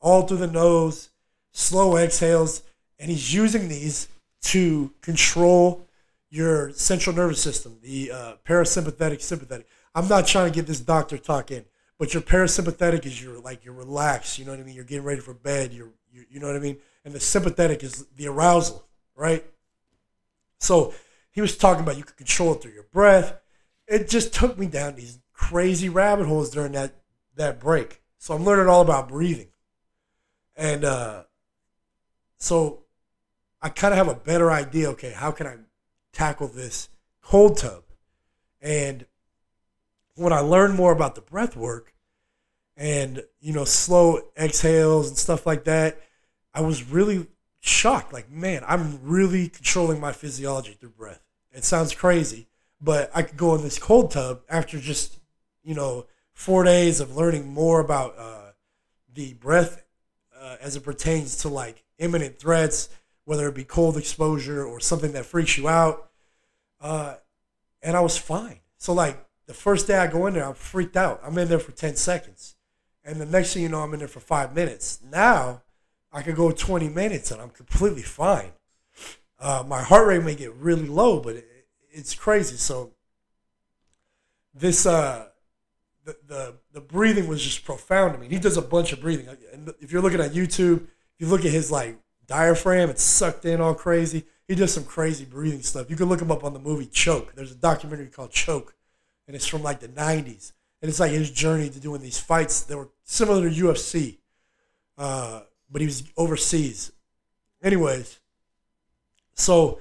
[0.01, 1.11] all through the nose,
[1.53, 2.63] slow exhales.
[2.99, 4.09] And he's using these
[4.43, 5.87] to control
[6.31, 9.67] your central nervous system, the uh, parasympathetic, sympathetic.
[9.95, 11.65] I'm not trying to get this doctor talk in,
[11.99, 14.39] but your parasympathetic is your like you're relaxed.
[14.39, 14.75] You know what I mean?
[14.75, 15.73] You're getting ready for bed.
[15.73, 16.79] You're you, you know what I mean?
[17.05, 19.45] And the sympathetic is the arousal, right?
[20.59, 20.93] So
[21.31, 23.39] he was talking about you could control it through your breath.
[23.87, 26.95] It just took me down these crazy rabbit holes during that
[27.37, 28.03] that break.
[28.19, 29.49] So I'm learning all about breathing,
[30.59, 31.23] and uh,
[32.39, 32.81] so
[33.63, 34.91] I kind of have a better idea.
[34.91, 35.57] Okay, how can I
[36.13, 36.89] tackle this
[37.23, 37.85] cold tub?
[38.61, 39.07] And
[40.17, 41.95] when I learned more about the breath work
[42.77, 46.03] and you know slow exhales and stuff like that,
[46.53, 47.29] I was really
[47.61, 48.13] shocked.
[48.13, 51.23] Like, man, I'm really controlling my physiology through breath.
[51.53, 52.49] It sounds crazy,
[52.81, 55.21] but I could go in this cold tub after just
[55.63, 58.51] you know four days of learning more about uh,
[59.15, 59.85] the breath
[60.49, 62.89] uh, as it pertains to like imminent threats
[63.29, 66.09] whether it be cold exposure or something that freaks you out.
[66.81, 67.17] Uh,
[67.83, 68.61] and I was fine.
[68.79, 71.21] So like the first day I go in there, I'm freaked out.
[71.23, 72.55] I'm in there for 10 seconds.
[73.05, 75.01] And the next thing you know, I'm in there for five minutes.
[75.05, 75.61] Now
[76.11, 78.53] I could go 20 minutes and I'm completely fine.
[79.39, 81.47] Uh, my heart rate may get really low, but it,
[81.91, 82.57] it's crazy.
[82.57, 82.93] So
[84.55, 85.28] this, uh,
[86.27, 88.29] the, the, breathing was just profound to me.
[88.29, 89.29] He does a bunch of breathing.
[89.53, 92.91] And if you're looking at YouTube, if you look at his like diaphragm.
[92.91, 94.25] It's sucked in all crazy.
[94.47, 95.91] He does some crazy breathing stuff.
[95.91, 97.35] You can look him up on the movie Choke.
[97.35, 98.77] There's a documentary called Choke,
[99.27, 100.53] and it's from like the 90s.
[100.81, 104.19] And it's like his journey to doing these fights that were similar to UFC,
[104.97, 106.93] uh, but he was overseas.
[107.63, 108.21] Anyways,
[109.35, 109.81] so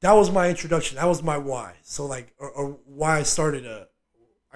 [0.00, 0.96] that was my introduction.
[0.96, 1.74] That was my why.
[1.82, 3.88] So like, or, or why I started a,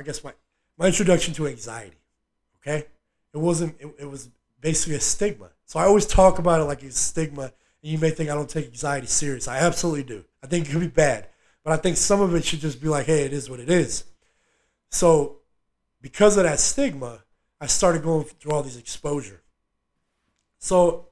[0.01, 0.33] I guess my
[0.79, 1.99] my introduction to anxiety.
[2.61, 2.87] Okay,
[3.35, 3.77] it wasn't.
[3.79, 5.51] It, it was basically a stigma.
[5.67, 7.53] So I always talk about it like it's stigma.
[7.83, 9.47] And you may think I don't take anxiety serious.
[9.47, 10.25] I absolutely do.
[10.43, 11.29] I think it could be bad.
[11.63, 13.71] But I think some of it should just be like, hey, it is what it
[13.71, 14.05] is.
[14.91, 15.37] So
[16.01, 17.23] because of that stigma,
[17.61, 19.43] I started going through all these exposure.
[20.59, 21.09] So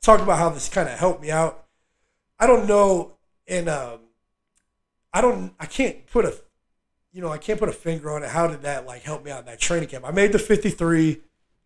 [0.00, 1.66] talk about how this kind of helped me out.
[2.38, 3.16] I don't know,
[3.48, 4.00] and um,
[5.12, 6.34] I don't, I can't put a,
[7.16, 8.28] you know, I can't put a finger on it.
[8.28, 10.04] How did that like help me out in that training camp?
[10.06, 11.22] I made the 53.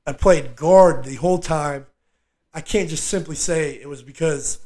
[0.07, 1.87] I played guard the whole time.
[2.55, 4.61] I can't just simply say it was because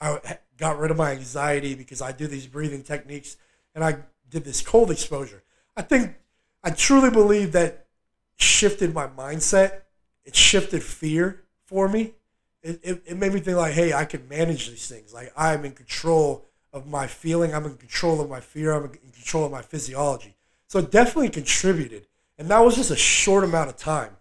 [0.00, 3.36] I got rid of my anxiety because I do these breathing techniques
[3.76, 5.44] and I did this cold exposure.
[5.76, 6.16] I think
[6.64, 7.86] I truly believe that
[8.34, 9.82] shifted my mindset.
[10.24, 12.14] It shifted fear for me.
[12.60, 15.14] It, it, it made me think like, hey, I can manage these things.
[15.14, 17.54] Like I'm in control of my feeling.
[17.54, 18.74] I'm in control of my fear.
[18.74, 20.34] I'm in control of my physiology.
[20.66, 22.08] So it definitely contributed.
[22.36, 24.16] And that was just a short amount of time.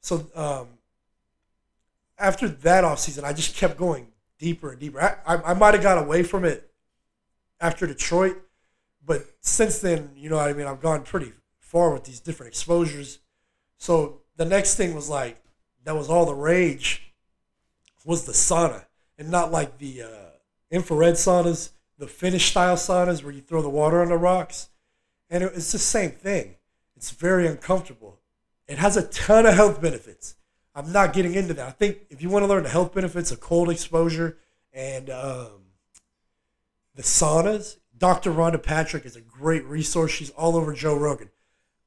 [0.00, 0.66] So um,
[2.18, 5.00] after that off season, I just kept going deeper and deeper.
[5.00, 6.68] I, I, I might have got away from it
[7.60, 8.36] after Detroit,
[9.04, 10.66] but since then, you know what I mean.
[10.66, 13.20] I've gone pretty far with these different exposures.
[13.78, 15.42] So the next thing was like
[15.84, 17.12] that was all the rage
[18.04, 18.84] was the sauna,
[19.18, 20.30] and not like the uh,
[20.70, 24.68] infrared saunas, the Finnish style saunas where you throw the water on the rocks,
[25.30, 26.56] and it's the same thing.
[26.96, 28.20] It's very uncomfortable.
[28.68, 30.34] It has a ton of health benefits.
[30.74, 31.68] I'm not getting into that.
[31.68, 34.38] I think if you want to learn the health benefits of cold exposure
[34.72, 35.62] and um,
[36.94, 38.30] the saunas, Dr.
[38.30, 40.10] Rhonda Patrick is a great resource.
[40.10, 41.30] She's all over Joe Rogan.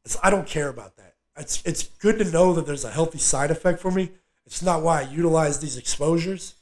[0.04, 1.16] It's, I don't care about that.
[1.38, 4.12] It's, it's good to know that there's a healthy side effect for me.
[4.46, 6.56] It's not why I utilize these exposures.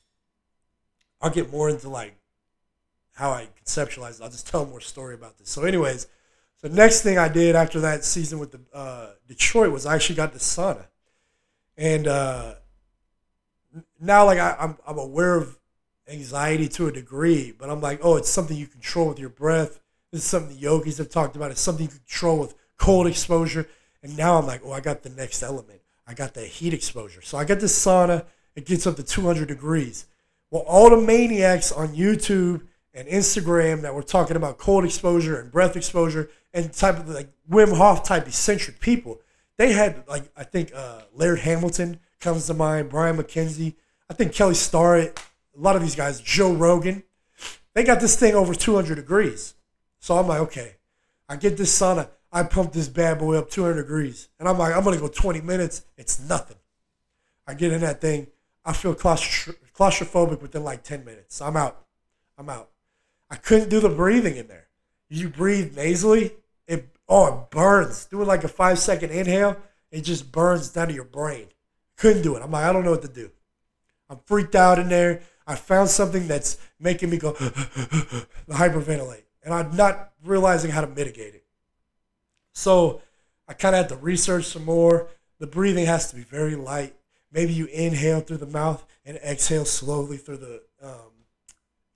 [1.22, 2.17] I'll get more into like
[3.18, 4.24] how I conceptualize it.
[4.24, 5.50] I'll just tell more story about this.
[5.50, 6.08] So, anyways,
[6.62, 10.18] the next thing I did after that season with the uh, Detroit was I actually
[10.18, 10.86] got the sauna,
[11.76, 12.54] and uh,
[14.00, 15.58] now like I, I'm I'm aware of
[16.08, 19.80] anxiety to a degree, but I'm like, oh, it's something you control with your breath.
[20.12, 21.52] This is something the yogis have talked about.
[21.52, 23.68] It's something you control with cold exposure.
[24.04, 25.82] And now I'm like, oh, I got the next element.
[26.08, 27.22] I got the heat exposure.
[27.22, 28.26] So I got this sauna.
[28.56, 30.06] It gets up to 200 degrees.
[30.50, 32.62] Well, all the maniacs on YouTube
[32.98, 37.30] and Instagram that were talking about cold exposure and breath exposure and type of like
[37.50, 39.22] Wim Hof type eccentric people,
[39.58, 43.76] they had like I think uh, Laird Hamilton comes to mind, Brian McKenzie,
[44.10, 45.22] I think Kelly Starrett,
[45.56, 47.04] a lot of these guys, Joe Rogan,
[47.76, 49.54] they got this thing over 200 degrees.
[50.00, 50.78] So I'm like, okay,
[51.30, 54.76] I get this sauna, I pump this bad boy up 200 degrees, and I'm like,
[54.76, 55.84] I'm gonna go 20 minutes.
[55.98, 56.58] It's nothing.
[57.46, 58.28] I get in that thing,
[58.66, 61.40] I feel claustrophobic within like 10 minutes.
[61.42, 61.86] I'm out.
[62.40, 62.72] I'm out.
[63.30, 64.68] I couldn't do the breathing in there.
[65.10, 66.34] You breathe nasally,
[66.68, 68.06] it oh it burns.
[68.06, 69.58] Do it like a five second inhale,
[69.92, 71.48] it just burns down to your brain.
[71.98, 72.44] Couldn't do it.
[72.44, 73.32] I'm like, I don't know what to do.
[74.10, 75.22] I'm freaked out in there.
[75.46, 77.34] I found something that's making me go
[78.50, 81.46] hyperventilate, and I'm not realizing how to mitigate it.
[82.54, 83.02] So
[83.48, 85.08] I kind of had to research some more.
[85.40, 86.96] The breathing has to be very light.
[87.32, 91.12] Maybe you inhale through the mouth and exhale slowly through the um,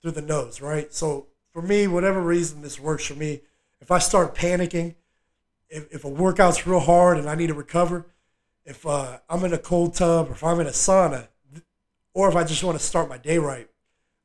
[0.02, 0.92] through the nose, right?
[0.92, 3.40] So for me, whatever reason this works for me,
[3.80, 4.96] if I start panicking,
[5.68, 8.06] if, if a workout's real hard and I need to recover,
[8.64, 11.28] if uh, I'm in a cold tub or if I'm in a sauna,
[12.14, 13.68] or if I just want to start my day right,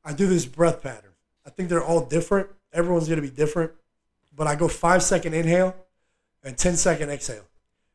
[0.04, 1.12] I do this breath pattern.
[1.46, 2.48] I think they're all different.
[2.72, 3.72] Everyone's going to be different.
[4.34, 5.74] But I go five second inhale
[6.44, 7.44] and 10 second exhale.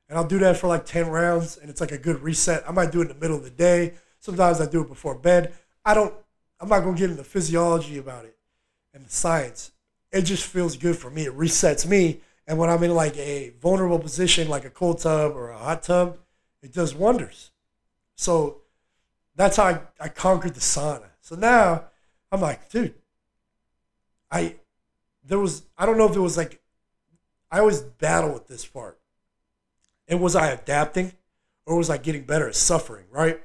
[0.10, 2.64] And I'll do that for like 10 rounds and it's like a good reset.
[2.68, 3.94] I might do it in the middle of the day.
[4.20, 5.54] Sometimes I do it before bed.
[5.86, 6.14] I don't,
[6.64, 8.38] I'm not to get into physiology about it
[8.94, 9.74] and the science.
[10.14, 11.26] It just feels good for me.
[11.26, 12.22] It resets me.
[12.48, 15.84] And when I'm in like a vulnerable position, like a cold tub or a hot
[15.84, 16.20] tub,
[16.62, 17.52] it does wonders.
[18.16, 18.62] So
[19.36, 21.10] that's how I, I conquered the sauna.
[21.20, 21.84] So now
[22.32, 22.96] I'm like, dude,
[24.32, 24.56] I
[25.26, 26.62] there was I don't know if it was like
[27.52, 28.98] I always battle with this part.
[30.08, 31.12] And was I adapting
[31.66, 33.42] or was I getting better at suffering, right?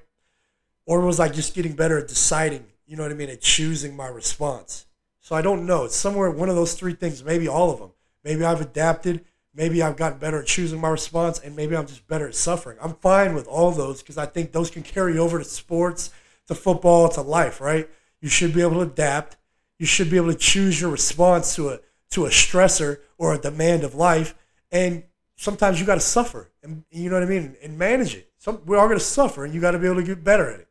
[0.86, 3.94] Or was I just getting better at deciding, you know what I mean, at choosing
[3.94, 4.86] my response?
[5.20, 5.84] So I don't know.
[5.84, 7.92] It's somewhere one of those three things, maybe all of them.
[8.24, 9.24] Maybe I've adapted
[9.58, 12.78] maybe I've gotten better at choosing my response, and maybe I'm just better at suffering.
[12.80, 16.10] I'm fine with all those because I think those can carry over to sports,
[16.46, 17.60] to football, to life.
[17.60, 17.90] Right?
[18.20, 19.36] You should be able to adapt.
[19.78, 23.38] You should be able to choose your response to a to a stressor or a
[23.38, 24.34] demand of life,
[24.70, 25.02] and
[25.36, 28.30] sometimes you got to suffer, and you know what I mean, and manage it.
[28.38, 30.60] Some we're all to suffer, and you got to be able to get better at
[30.60, 30.68] it.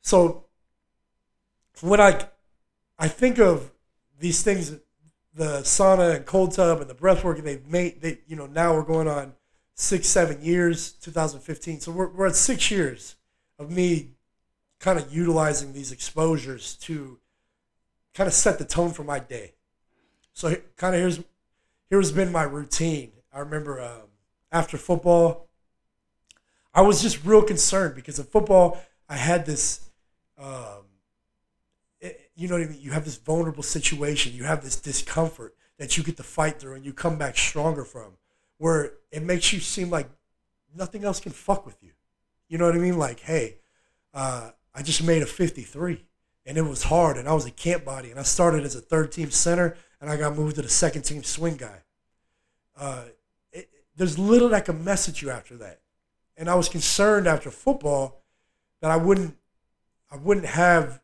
[0.00, 0.46] So
[1.80, 2.24] when I
[2.98, 3.70] I think of
[4.18, 4.72] these things
[5.34, 8.74] the sauna and cold tub and the breath work they've made they you know now
[8.74, 9.32] we're going on
[9.74, 13.16] six seven years 2015 so we're, we're at six years
[13.58, 14.10] of me
[14.78, 17.18] kind of utilizing these exposures to
[18.14, 19.54] kind of set the tone for my day.
[20.32, 21.20] So kind of here's
[21.88, 23.12] here's been my routine.
[23.32, 24.08] I remember um,
[24.52, 25.48] after football
[26.74, 29.80] i was just real concerned because in football i had this
[30.38, 30.84] um,
[32.42, 32.80] you know what I mean?
[32.80, 36.74] You have this vulnerable situation, you have this discomfort that you get to fight through
[36.74, 38.14] and you come back stronger from,
[38.58, 40.08] where it makes you seem like
[40.76, 41.90] nothing else can fuck with you.
[42.48, 42.98] You know what I mean?
[42.98, 43.58] Like, hey,
[44.12, 46.04] uh, I just made a 53
[46.44, 48.80] and it was hard and I was a camp body and I started as a
[48.80, 51.84] third team center and I got moved to the second team swing guy.
[52.76, 53.04] Uh,
[53.52, 55.78] it, there's little that can mess with you after that.
[56.36, 58.24] And I was concerned after football
[58.80, 59.36] that I wouldn't
[60.10, 61.01] I wouldn't have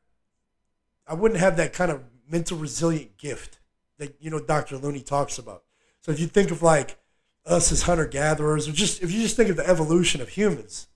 [1.09, 3.59] I wouldn't have that kind of mental resilient gift
[3.99, 4.77] that you know Dr.
[4.77, 5.65] Looney talks about.
[6.01, 6.99] So if you think of like
[7.47, 10.87] us as hunter gatherers, or just if you just think of the evolution of humans,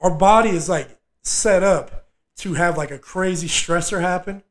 [0.00, 4.42] our body is like set up to have like a crazy stressor happen.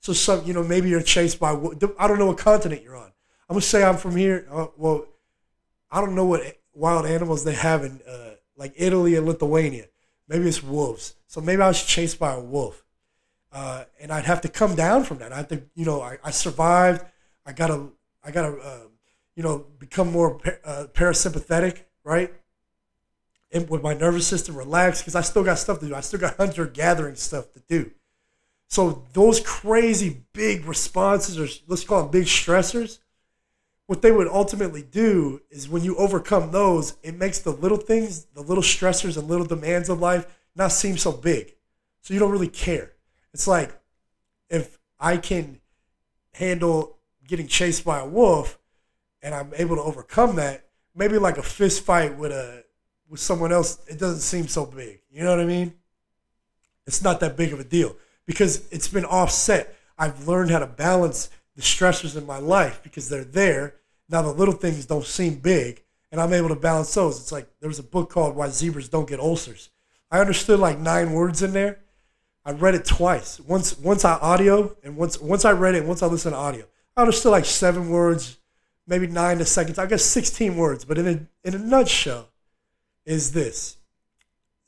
[0.00, 1.52] So some, you know, maybe you're chased by
[1.98, 3.12] I don't know what continent you're on.
[3.48, 4.46] I'm gonna say I'm from here.
[4.50, 5.06] Uh, well,
[5.90, 6.42] I don't know what
[6.74, 9.86] wild animals they have in uh, like Italy and Lithuania.
[10.28, 11.14] Maybe it's wolves.
[11.26, 12.83] So maybe I was chased by a wolf
[13.54, 15.32] uh, and I'd have to come down from that.
[15.32, 17.04] I have to, you know, I, I survived.
[17.46, 17.86] I gotta,
[18.24, 18.80] I gotta, uh,
[19.36, 22.34] you know, become more uh, parasympathetic, right?
[23.52, 25.94] And with my nervous system relaxed, because I still got stuff to do.
[25.94, 27.92] I still got hunter gathering stuff to do.
[28.66, 32.98] So those crazy big responses, or let's call them big stressors,
[33.86, 38.24] what they would ultimately do is when you overcome those, it makes the little things,
[38.34, 41.54] the little stressors and little demands of life not seem so big.
[42.00, 42.93] So you don't really care.
[43.34, 43.76] It's like
[44.48, 45.60] if I can
[46.32, 48.58] handle getting chased by a wolf
[49.22, 52.64] and I'm able to overcome that, maybe like a fist fight with a
[53.08, 55.00] with someone else, it doesn't seem so big.
[55.10, 55.74] You know what I mean?
[56.86, 59.74] It's not that big of a deal because it's been offset.
[59.98, 63.74] I've learned how to balance the stressors in my life because they're there.
[64.08, 67.20] Now the little things don't seem big, and I'm able to balance those.
[67.20, 69.70] It's like there was a book called Why Zebras Don't Get Ulcers.
[70.10, 71.83] I understood like nine words in there.
[72.44, 73.40] I read it twice.
[73.40, 76.66] Once once I audio and once once I read it, once I listened to audio.
[76.96, 78.38] I understood like seven words,
[78.86, 79.78] maybe nine to second.
[79.78, 80.84] I guess sixteen words.
[80.84, 82.28] But in a in a nutshell,
[83.06, 83.76] is this: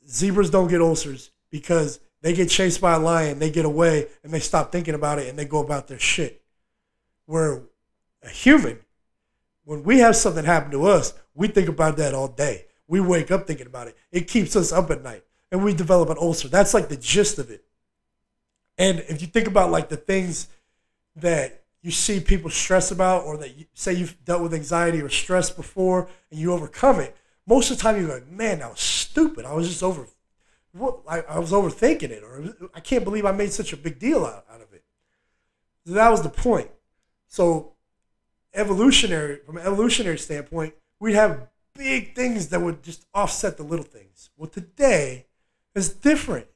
[0.07, 4.33] zebras don't get ulcers because they get chased by a lion, they get away, and
[4.33, 6.41] they stop thinking about it and they go about their shit.
[7.25, 7.61] Where
[8.23, 8.79] a human,
[9.63, 12.65] when we have something happen to us, we think about that all day.
[12.87, 13.97] We wake up thinking about it.
[14.11, 16.47] It keeps us up at night and we develop an ulcer.
[16.47, 17.63] That's like the gist of it.
[18.77, 20.47] And if you think about like the things
[21.15, 25.09] that you see people stress about or that you say you've dealt with anxiety or
[25.09, 28.79] stress before and you overcome it, most of the time you're like, man, that was
[28.79, 29.45] stupid.
[29.45, 30.05] I was just over,
[31.07, 34.25] I, I was overthinking it, or I can't believe I made such a big deal
[34.25, 34.83] out, out of it.
[35.85, 36.69] So that was the point.
[37.29, 37.73] So
[38.53, 43.85] evolutionary, from an evolutionary standpoint, we'd have big things that would just offset the little
[43.85, 44.29] things.
[44.35, 45.27] Well, today
[45.73, 46.47] is different.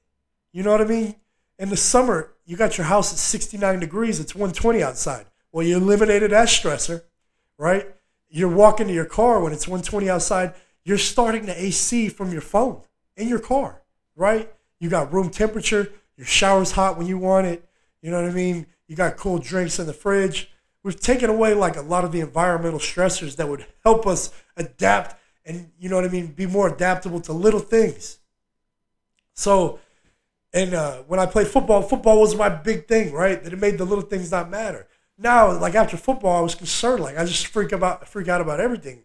[0.52, 1.16] You know what I mean?
[1.62, 5.28] In the summer, you got your house at 69 degrees, it's 120 outside.
[5.52, 7.04] Well, you eliminated that stressor,
[7.56, 7.86] right?
[8.30, 12.42] You're walking to your car when it's 120 outside, you're starting the AC from your
[12.42, 12.82] phone
[13.16, 13.84] in your car,
[14.16, 14.52] right?
[14.80, 17.64] You got room temperature, your shower's hot when you want it.
[18.02, 18.66] You know what I mean?
[18.88, 20.50] You got cold drinks in the fridge.
[20.82, 25.16] We've taken away like a lot of the environmental stressors that would help us adapt
[25.46, 28.18] and you know what I mean, be more adaptable to little things.
[29.36, 29.80] So,
[30.54, 33.42] and uh, when I played football, football was my big thing, right?
[33.42, 34.88] That it made the little things not matter.
[35.18, 37.04] Now, like after football, I was concerned.
[37.04, 39.04] Like I just freak about, freak out about everything.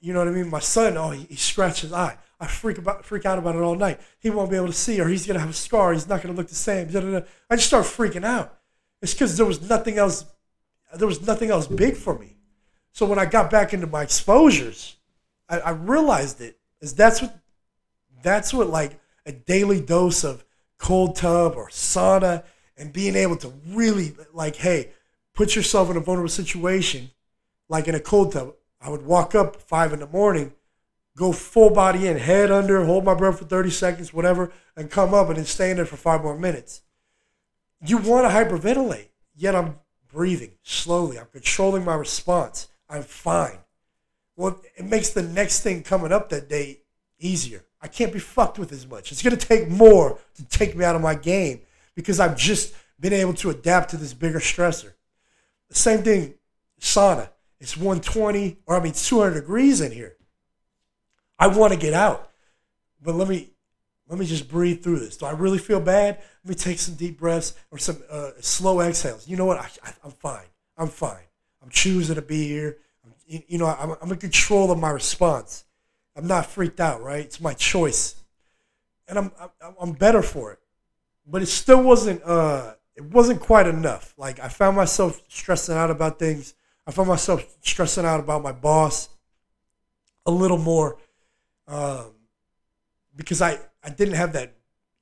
[0.00, 0.50] You know what I mean?
[0.50, 2.18] My son, oh, he, he scratched his eye.
[2.38, 4.00] I freak about, freak out about it all night.
[4.18, 5.92] He won't be able to see, or he's gonna have a scar.
[5.92, 6.88] He's not gonna look the same.
[7.50, 8.58] I just start freaking out.
[9.00, 10.26] It's because there was nothing else.
[10.94, 12.36] There was nothing else big for me.
[12.92, 14.96] So when I got back into my exposures,
[15.48, 16.58] I, I realized it.
[16.80, 17.36] Is that's what
[18.22, 20.44] that's what like a daily dose of
[20.84, 22.44] cold tub or sauna
[22.76, 24.90] and being able to really like, hey,
[25.32, 27.10] put yourself in a vulnerable situation,
[27.70, 28.52] like in a cold tub.
[28.82, 30.52] I would walk up five in the morning,
[31.16, 35.14] go full body in, head under, hold my breath for 30 seconds, whatever, and come
[35.14, 36.82] up and then stay in there for five more minutes.
[37.86, 39.76] You want to hyperventilate, yet I'm
[40.12, 41.18] breathing slowly.
[41.18, 42.68] I'm controlling my response.
[42.90, 43.56] I'm fine.
[44.36, 46.80] Well, it makes the next thing coming up that day
[47.18, 47.64] easier.
[47.84, 49.12] I can't be fucked with as much.
[49.12, 51.60] It's going to take more to take me out of my game
[51.94, 54.94] because I've just been able to adapt to this bigger stressor.
[55.68, 56.32] The same thing,
[56.80, 57.28] sauna.
[57.60, 60.16] It's 120 or I mean 200 degrees in here.
[61.38, 62.30] I want to get out,
[63.02, 63.50] but let me
[64.08, 65.18] let me just breathe through this.
[65.18, 66.22] Do I really feel bad?
[66.42, 69.28] Let me take some deep breaths or some uh, slow exhales.
[69.28, 69.58] You know what?
[69.58, 70.46] I, am fine.
[70.78, 71.24] I'm fine.
[71.62, 72.78] I'm choosing to be here.
[73.04, 75.64] I'm, you know, I'm, I'm in control of my response.
[76.16, 77.24] I'm not freaked out, right?
[77.24, 78.22] It's my choice,
[79.08, 79.32] and I'm
[79.80, 80.58] I'm, better for it.
[81.26, 84.14] But it still wasn't uh it wasn't quite enough.
[84.16, 86.54] Like I found myself stressing out about things.
[86.86, 89.08] I found myself stressing out about my boss
[90.26, 90.98] a little more
[91.66, 92.12] um,
[93.16, 94.54] because I I didn't have that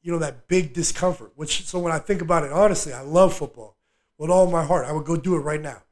[0.02, 1.32] you know that big discomfort.
[1.36, 3.76] Which so when I think about it honestly, I love football
[4.18, 4.86] with all my heart.
[4.86, 5.82] I would go do it right now,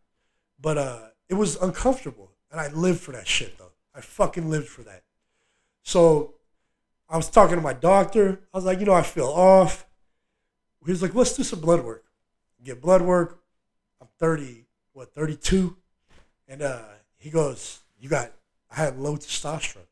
[0.61, 3.73] but uh, it was uncomfortable, and I lived for that shit though.
[3.95, 5.03] I fucking lived for that.
[5.83, 6.35] So
[7.09, 8.41] I was talking to my doctor.
[8.53, 9.87] I was like, you know, I feel off.
[10.85, 12.05] He was like, let's do some blood work.
[12.63, 13.41] Get blood work.
[14.01, 15.77] I'm 30, what, 32?
[16.49, 16.83] And uh,
[17.17, 18.33] he goes, you got,
[18.71, 19.87] I had low testosterone.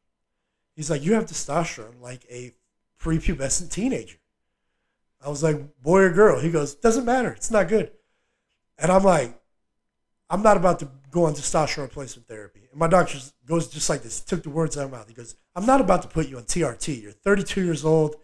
[0.75, 2.53] He's like, you have testosterone like a
[3.01, 4.19] prepubescent teenager.
[5.25, 6.41] I was like, boy or girl?
[6.41, 7.33] He goes, doesn't matter.
[7.33, 7.91] It's not good.
[8.79, 9.39] And I'm like,
[10.31, 12.69] I'm not about to go on testosterone replacement therapy.
[12.71, 15.09] And my doctor goes just like this, took the words out of my mouth.
[15.09, 17.01] He goes, I'm not about to put you on TRT.
[17.03, 18.17] You're 32 years old.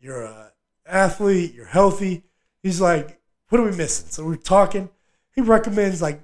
[0.00, 0.46] You're an
[0.86, 1.52] athlete.
[1.54, 2.22] You're healthy.
[2.62, 4.06] He's like, what are we missing?
[4.08, 4.88] So we're talking.
[5.34, 6.22] He recommends like,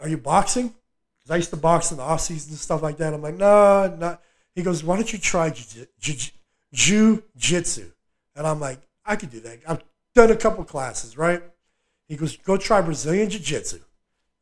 [0.00, 0.74] are you boxing?
[1.18, 3.14] Because I used to box in the off season and stuff like that.
[3.14, 4.22] I'm like, no, nah, not.
[4.54, 6.32] He goes, why don't you try jiu-jitsu?
[8.36, 9.58] And I'm like, I could do that.
[9.66, 9.82] I've
[10.14, 11.42] done a couple classes, right?
[12.08, 13.80] He goes, go try Brazilian jiu-jitsu.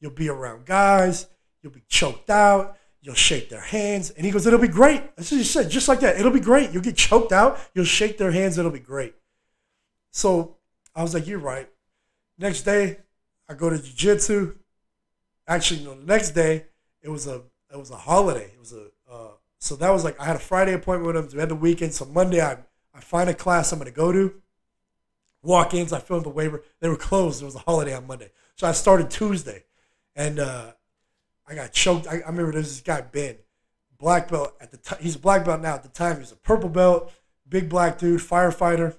[0.01, 1.27] You'll be around guys.
[1.63, 2.77] You'll be choked out.
[3.01, 4.11] You'll shake their hands.
[4.11, 5.15] And he goes, It'll be great.
[5.17, 6.19] That's what he said, just like that.
[6.19, 6.71] It'll be great.
[6.73, 7.59] You'll get choked out.
[7.75, 8.59] You'll shake their hands.
[8.59, 9.15] It'll be great.
[10.11, 10.57] So
[10.95, 11.69] I was like, You're right.
[12.39, 12.99] Next day,
[13.49, 14.57] I go to jiu-jitsu.
[15.47, 16.67] Actually, no, the next day,
[17.03, 18.51] it was a it was a holiday.
[18.55, 21.31] It was a uh, so that was like I had a Friday appointment with him.
[21.33, 21.93] We had the weekend.
[21.93, 22.59] So Monday, I
[22.95, 24.35] I find a class I'm to go to.
[25.43, 25.93] Walk-ins.
[25.93, 26.63] I filled the waiver.
[26.81, 27.43] They were closed.
[27.43, 28.31] It was a holiday on Monday.
[28.57, 29.65] So I started Tuesday,
[30.17, 30.73] and uh,
[31.47, 32.07] I got choked.
[32.07, 33.37] I, I remember there's this guy Ben,
[33.99, 34.99] black belt at the time.
[35.01, 35.75] He's a black belt now.
[35.75, 37.13] At the time, he was a purple belt,
[37.49, 38.97] big black dude, firefighter,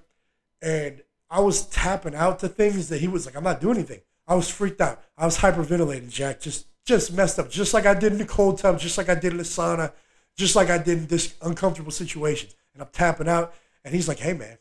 [0.62, 4.00] and I was tapping out to things that he was like, I'm not doing anything.
[4.28, 5.02] I was freaked out.
[5.16, 6.40] I was hyperventilating, Jack.
[6.40, 9.14] Just just messed up, just like I did in the cold tub, just like I
[9.16, 9.92] did in the sauna,
[10.36, 12.54] just like I did in this uncomfortable situations.
[12.74, 13.54] And I'm tapping out,
[13.84, 14.58] and he's like, "Hey, man,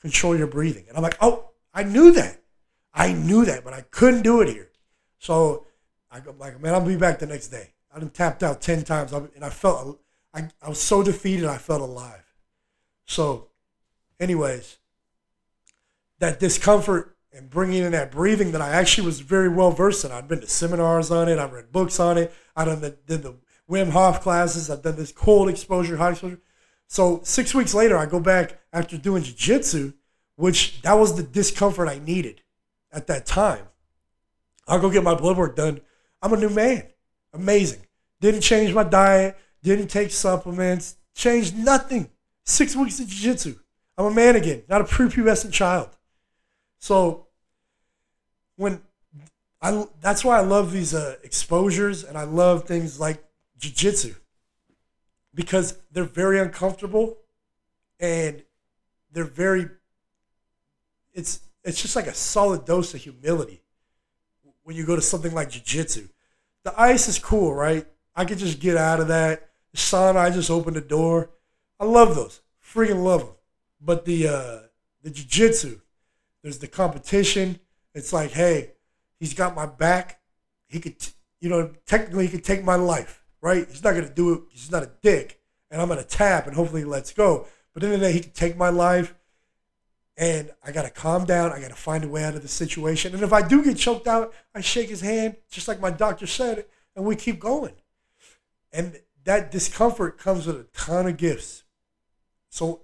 [0.00, 2.42] control your breathing." And I'm like, "Oh, I knew that,
[2.92, 4.70] I knew that, but I couldn't do it here."
[5.18, 5.66] So
[6.10, 8.84] I go like, "Man, I'll be back the next day." I done tapped out ten
[8.84, 10.00] times, and I felt
[10.34, 11.46] I, I was so defeated.
[11.46, 12.34] I felt alive.
[13.04, 13.48] So,
[14.20, 14.78] anyways,
[16.18, 20.12] that discomfort and bringing in that breathing that I actually was very well versed in.
[20.12, 21.38] I'd been to seminars on it.
[21.38, 22.32] I've read books on it.
[22.56, 23.36] I done the, did the
[23.70, 24.70] Wim Hof classes.
[24.70, 26.40] I've done this cold exposure, hot exposure.
[26.86, 29.92] So six weeks later, I go back after doing jiu-jitsu,
[30.36, 32.42] which that was the discomfort I needed
[32.90, 33.66] at that time.
[34.66, 35.80] I'll go get my blood work done.
[36.22, 36.84] I'm a new man.
[37.32, 37.80] Amazing.
[38.20, 39.36] Didn't change my diet.
[39.62, 40.96] Didn't take supplements.
[41.14, 42.10] Changed nothing.
[42.44, 43.56] Six weeks of jiu-jitsu.
[43.96, 45.90] I'm a man again, not a prepubescent child.
[46.78, 47.26] So
[48.56, 48.80] when
[49.60, 53.24] I that's why I love these uh, exposures and I love things like
[53.58, 54.14] jiu-jitsu
[55.34, 57.18] because they're very uncomfortable
[57.98, 58.42] and
[59.12, 59.68] they're very
[61.12, 63.62] it's it's just like a solid dose of humility
[64.68, 66.06] when you go to something like jiu-jitsu.
[66.62, 67.86] The ice is cool, right?
[68.14, 69.48] I could just get out of that.
[69.72, 71.30] The sauna, I just open the door.
[71.80, 72.42] I love those.
[72.62, 73.34] Freaking love them.
[73.80, 74.58] But the uh,
[75.02, 75.80] the jiu-jitsu,
[76.42, 77.60] there's the competition.
[77.94, 78.72] It's like, hey,
[79.18, 80.20] he's got my back.
[80.66, 80.96] He could,
[81.40, 83.66] you know, technically he could take my life, right?
[83.66, 84.40] He's not gonna do it.
[84.50, 85.40] He's not a dick,
[85.70, 87.46] and I'm gonna tap, and hopefully he lets go.
[87.72, 89.14] But in the day, he could take my life,
[90.18, 91.52] and I gotta calm down.
[91.52, 93.14] I gotta find a way out of the situation.
[93.14, 96.26] And if I do get choked out, I shake his hand, just like my doctor
[96.26, 96.66] said,
[96.96, 97.74] and we keep going.
[98.72, 101.62] And that discomfort comes with a ton of gifts.
[102.50, 102.82] So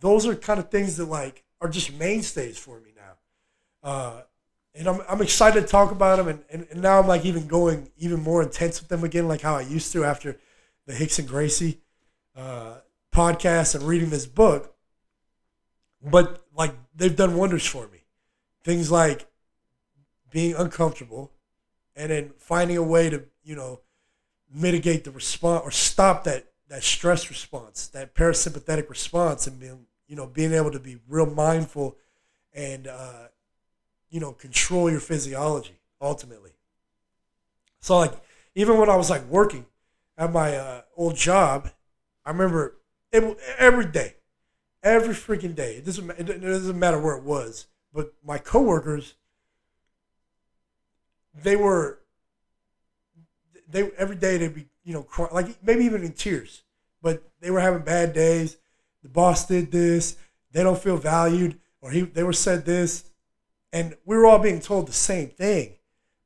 [0.00, 3.88] those are kind of things that like are just mainstays for me now.
[3.88, 4.22] Uh,
[4.74, 6.28] and I'm, I'm excited to talk about them.
[6.28, 9.40] And, and, and, now I'm like even going even more intense with them again, like
[9.40, 10.36] how I used to after
[10.86, 11.80] the Rickson Gracie
[12.36, 12.78] uh,
[13.14, 14.73] podcast and reading this book.
[16.04, 18.04] But like they've done wonders for me.
[18.62, 19.26] Things like
[20.30, 21.32] being uncomfortable
[21.96, 23.80] and then finding a way to, you know,
[24.52, 30.16] mitigate the response or stop that, that stress response, that parasympathetic response and being you
[30.16, 31.96] know, being able to be real mindful
[32.52, 33.28] and, uh,
[34.10, 36.52] you know, control your physiology ultimately.
[37.80, 38.12] So, like,
[38.54, 39.66] even when I was like working
[40.16, 41.70] at my uh, old job,
[42.24, 42.76] I remember
[43.12, 44.14] it, every day,
[44.84, 45.74] every freaking day.
[45.76, 49.14] It doesn't, it doesn't matter where it was, but my coworkers,
[51.34, 51.98] they were,
[53.68, 56.62] they every day they'd be, you know, crying, like maybe even in tears,
[57.02, 58.58] but they were having bad days
[59.04, 60.16] the boss did this,
[60.50, 63.04] they don't feel valued, or he they were said this,
[63.72, 65.74] and we were all being told the same thing,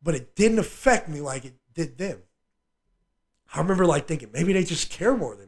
[0.02, 2.22] but it didn't affect me like it did them.
[3.52, 5.47] I remember like thinking maybe they just care more than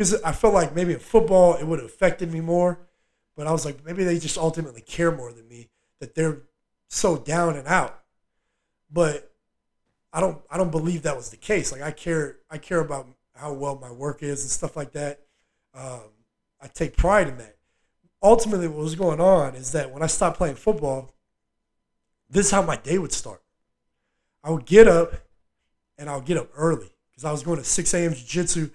[0.00, 2.78] because I felt like maybe in football it would have affected me more,
[3.36, 5.68] but I was like maybe they just ultimately care more than me
[6.00, 6.38] that they're
[6.88, 8.00] so down and out.
[8.90, 9.30] But
[10.10, 11.70] I don't I don't believe that was the case.
[11.70, 15.20] Like I care I care about how well my work is and stuff like that.
[15.74, 16.08] Um,
[16.62, 17.58] I take pride in that.
[18.22, 21.12] Ultimately, what was going on is that when I stopped playing football,
[22.30, 23.42] this is how my day would start.
[24.42, 25.12] I would get up
[25.98, 28.14] and I would get up early because I was going to 6 a.m.
[28.14, 28.70] jiu-jitsu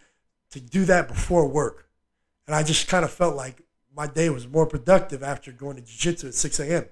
[0.55, 1.89] to do that before work.
[2.47, 3.61] And I just kind of felt like
[3.95, 6.85] my day was more productive after going to jiu-jitsu at 6 a.m.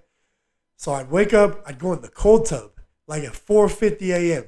[0.77, 2.71] So I'd wake up, I'd go in the cold tub
[3.07, 4.45] like at 4.50 a.m.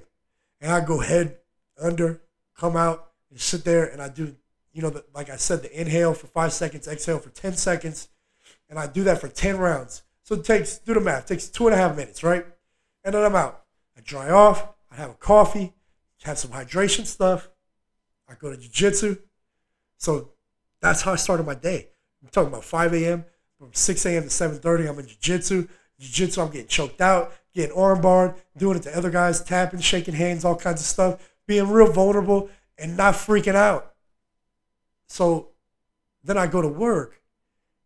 [0.62, 1.38] And I'd go head
[1.82, 2.22] under,
[2.58, 4.36] come out, and sit there, and I'd do
[4.76, 8.10] you know, the, like I said, the inhale for five seconds, exhale for 10 seconds.
[8.70, 10.04] And I do that for 10 rounds.
[10.24, 12.46] So it takes, do the math, takes two and a half minutes, right?
[13.06, 13.64] And then I'm out.
[13.98, 14.68] I dry off.
[14.92, 15.74] I have a coffee,
[16.24, 17.50] have some hydration stuff.
[18.28, 19.18] I go to jiu-jitsu.
[19.98, 20.32] So
[20.82, 21.90] that's how I started my day.
[22.22, 23.26] I'm talking about 5 a.m.
[23.58, 24.24] From 6 a.m.
[24.24, 25.68] to 7.30, I'm in jiu-jitsu.
[26.00, 30.44] Jiu-jitsu, I'm getting choked out, getting armbarred, doing it to other guys, tapping, shaking hands,
[30.44, 33.94] all kinds of stuff, being real vulnerable and not freaking out.
[35.08, 35.50] So
[36.24, 37.22] then I go to work.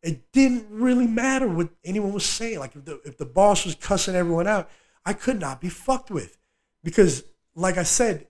[0.01, 2.59] It didn't really matter what anyone was saying.
[2.59, 4.69] Like if the, if the boss was cussing everyone out,
[5.05, 6.37] I could not be fucked with.
[6.83, 7.23] Because,
[7.55, 8.27] like I said,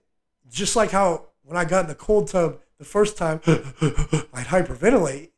[0.50, 5.30] just like how when I got in the cold tub the first time, I'd hyperventilate.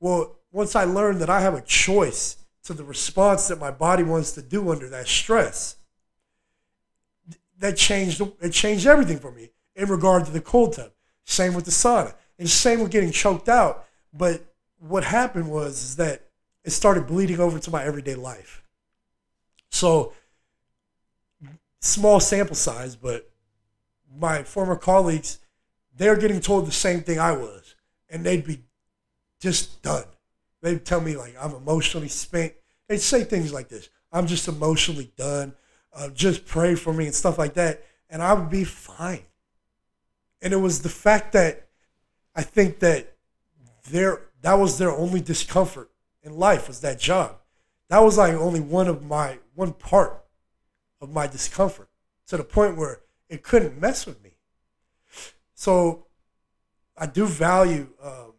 [0.00, 4.02] Well, once I learned that I have a choice to the response that my body
[4.02, 5.76] wants to do under that stress,
[7.60, 10.90] that changed it changed everything for me in regard to the cold tub.
[11.24, 13.86] Same with the sauna, and same with getting choked out.
[14.12, 14.42] But
[14.80, 16.22] what happened was is that
[16.64, 18.64] it started bleeding over to my everyday life.
[19.70, 20.12] So
[21.78, 23.30] small sample size, but
[24.18, 25.38] my former colleagues,
[25.96, 27.74] they're getting told the same thing I was,
[28.08, 28.62] and they'd be
[29.40, 30.04] just done.
[30.60, 32.54] They'd tell me like I'm emotionally spent.
[32.88, 35.54] They'd say things like this: "I'm just emotionally done.
[35.92, 39.24] Uh, just pray for me and stuff like that," and I would be fine.
[40.40, 41.68] And it was the fact that
[42.34, 43.16] I think that
[43.90, 45.90] their that was their only discomfort
[46.22, 47.36] in life was that job.
[47.88, 50.24] That was like only one of my one part
[51.00, 51.88] of my discomfort
[52.28, 54.31] to the point where it couldn't mess with me.
[55.62, 56.06] So
[56.98, 58.32] I do value, um,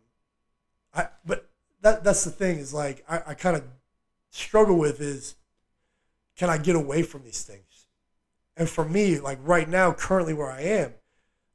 [0.93, 1.49] I but
[1.80, 3.63] that that's the thing is like I, I kind of
[4.30, 5.36] struggle with is
[6.36, 7.88] can I get away from these things?
[8.57, 10.95] And for me, like right now, currently where I am,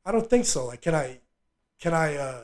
[0.06, 0.64] I don't think so.
[0.64, 1.20] Like, can I,
[1.78, 2.42] can I uh,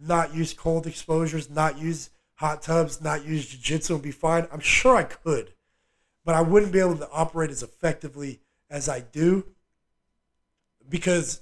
[0.00, 4.48] not use cold exposures, not use hot tubs, not use jiu-jitsu and be fine?
[4.50, 5.54] I'm sure I could,
[6.24, 9.46] but I wouldn't be able to operate as effectively as I do
[10.88, 11.40] because,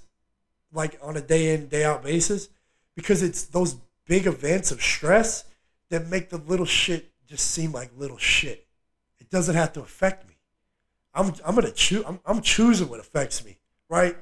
[0.73, 2.49] like, on a day in day out basis,
[2.95, 5.45] because it's those big events of stress
[5.89, 8.67] that make the little shit just seem like little shit.
[9.19, 10.35] It doesn't have to affect me.
[11.15, 12.05] I'm I'm gonna choose.
[12.07, 13.59] I'm, I'm choosing what affects me,
[13.89, 14.17] right?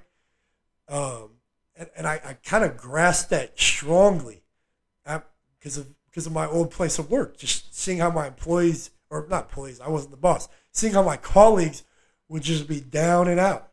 [0.89, 1.31] Um,
[1.77, 4.43] and, and I, I kind of grasped that strongly
[5.59, 7.37] because of because of my old place of work.
[7.37, 10.49] Just seeing how my employees, or not employees, I wasn't the boss.
[10.73, 11.83] Seeing how my colleagues
[12.29, 13.71] would just be down and out,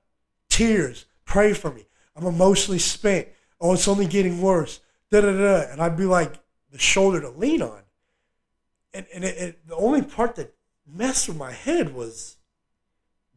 [0.50, 1.88] tears, pray for me.
[2.16, 3.28] I'm emotionally spent.
[3.60, 4.80] Oh, it's only getting worse.
[5.12, 5.72] Da da da.
[5.72, 6.34] And I'd be like
[6.72, 7.82] the shoulder to lean on.
[8.94, 10.54] And and it, it, the only part that
[10.88, 12.38] messed with my head was,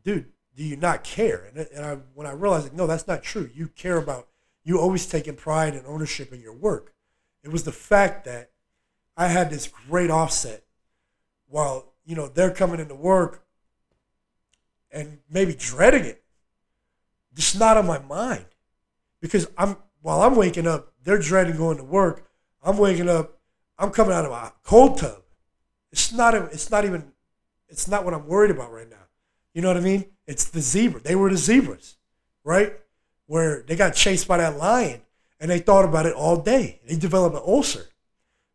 [0.05, 1.49] dude, do you not care?
[1.49, 3.49] And, and I, when I realized, like, no, that's not true.
[3.55, 4.29] You care about,
[4.65, 6.93] you always taking pride and ownership in your work.
[7.43, 8.51] It was the fact that
[9.17, 10.65] I had this great offset
[11.47, 13.45] while, you know, they're coming into work
[14.91, 16.23] and maybe dreading it.
[17.35, 18.47] Just not on my mind.
[19.21, 22.29] Because I'm, while I'm waking up, they're dreading going to work.
[22.63, 23.39] I'm waking up,
[23.79, 25.23] I'm coming out of a cold tub.
[25.93, 27.13] It's not, it's not even,
[27.69, 28.97] it's not what I'm worried about right now.
[29.55, 30.07] You know what I mean?
[30.27, 31.01] It's the zebra.
[31.01, 31.97] They were the zebras,
[32.45, 32.75] right?
[33.27, 35.03] Where they got chased by that lion
[35.41, 36.81] and they thought about it all day.
[36.87, 37.87] They developed an ulcer.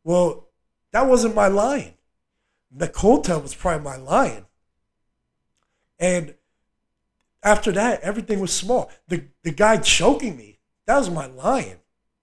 [0.03, 0.47] Well,
[0.91, 1.93] that wasn't my lion.
[2.71, 4.45] The cold tub was probably my lion.
[5.99, 6.35] And
[7.43, 8.91] after that, everything was small.
[9.07, 10.52] The the guy choking me,
[10.85, 11.77] that was my lion.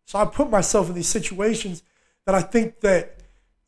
[0.04, 1.82] So I put myself in these situations
[2.26, 3.18] that I think that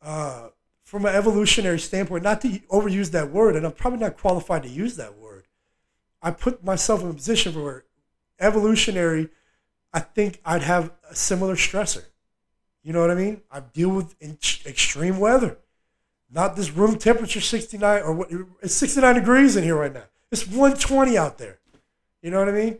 [0.01, 0.49] uh,
[0.83, 4.69] from an evolutionary standpoint, not to overuse that word, and I'm probably not qualified to
[4.69, 5.45] use that word.
[6.21, 7.85] I put myself in a position where
[8.39, 9.29] evolutionary,
[9.93, 12.05] I think I'd have a similar stressor.
[12.83, 13.41] You know what I mean?
[13.49, 14.15] I deal with
[14.65, 15.57] extreme weather.
[16.29, 18.29] Not this room temperature 69 or what
[18.61, 20.03] it's 69 degrees in here right now.
[20.31, 21.59] It's 120 out there.
[22.21, 22.79] You know what I mean?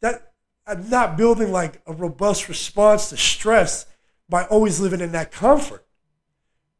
[0.00, 0.33] That
[0.66, 3.86] I'm not building like a robust response to stress
[4.28, 5.84] by always living in that comfort.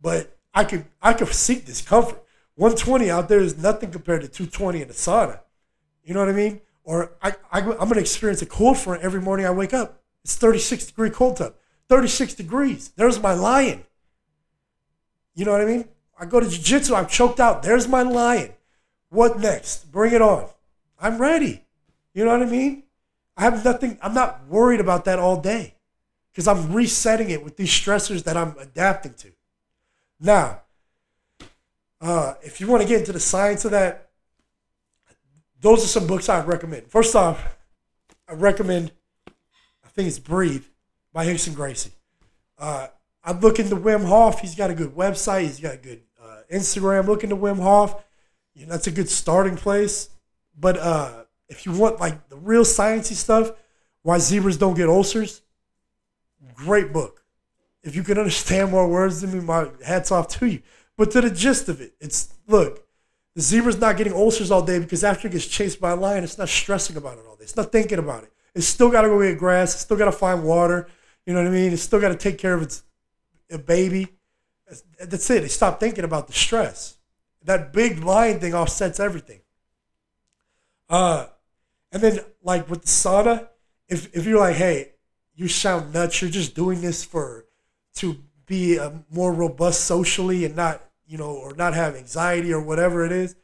[0.00, 2.22] But I could I could seek discomfort.
[2.56, 5.40] 120 out there is nothing compared to 220 in the sauna.
[6.04, 6.60] You know what I mean?
[6.84, 10.02] Or I, I, going to experience a cold front every morning I wake up.
[10.22, 11.54] It's 36 degree cold tub.
[11.88, 12.90] 36 degrees.
[12.96, 13.84] There's my lion.
[15.34, 15.88] You know what I mean?
[16.18, 17.62] I go to jiu-jitsu, I'm choked out.
[17.62, 18.52] There's my lion.
[19.08, 19.90] What next?
[19.90, 20.48] Bring it on.
[21.00, 21.64] I'm ready.
[22.12, 22.83] You know what I mean?
[23.36, 25.74] I have nothing, I'm not worried about that all day
[26.32, 29.32] because I'm resetting it with these stressors that I'm adapting to.
[30.20, 30.62] Now,
[32.00, 34.10] uh, if you want to get into the science of that,
[35.60, 36.88] those are some books I'd recommend.
[36.88, 37.56] First off,
[38.28, 38.92] I recommend,
[39.26, 40.64] I think it's Breathe
[41.12, 41.92] by Rickson Gracie.
[42.58, 42.88] Uh,
[43.24, 44.40] I'd look into Wim Hof.
[44.40, 45.42] He's got a good website.
[45.42, 47.06] He's got a good uh, Instagram.
[47.06, 48.04] Look into Wim Hof.
[48.54, 50.10] You know, that's a good starting place.
[50.58, 53.52] But uh, if you want like the real sciencey stuff,
[54.02, 55.42] why zebras don't get ulcers,
[56.54, 57.22] great book.
[57.82, 60.62] If you can understand more words than me, my hats off to you.
[60.96, 62.86] But to the gist of it, it's look,
[63.34, 66.24] the zebra's not getting ulcers all day because after it gets chased by a lion,
[66.24, 67.42] it's not stressing about it all day.
[67.42, 68.32] It's not thinking about it.
[68.54, 69.74] It's still got to go get grass.
[69.74, 70.86] It's still got to find water.
[71.26, 71.72] You know what I mean?
[71.72, 72.84] It's still got to take care of its
[73.50, 74.08] a baby.
[74.98, 75.44] That's it.
[75.44, 76.96] It stopped thinking about the stress.
[77.44, 79.40] That big lion thing offsets everything.
[80.88, 81.26] Uh,
[81.94, 83.48] and then like with the sauna,
[83.88, 84.92] if if you're like, hey,
[85.34, 86.20] you sound nuts.
[86.20, 87.46] You're just doing this for
[87.96, 92.60] to be a more robust socially and not you know, or not have anxiety or
[92.60, 93.36] whatever it is,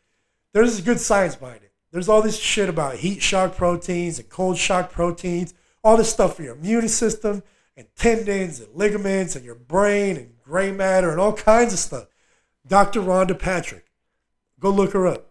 [0.52, 1.72] there's good science behind it.
[1.92, 6.36] There's all this shit about heat shock proteins and cold shock proteins, all this stuff
[6.36, 7.42] for your immune system
[7.76, 12.06] and tendons and ligaments and your brain and gray matter and all kinds of stuff.
[12.66, 13.00] Dr.
[13.00, 13.86] Rhonda Patrick.
[14.58, 15.29] Go look her up.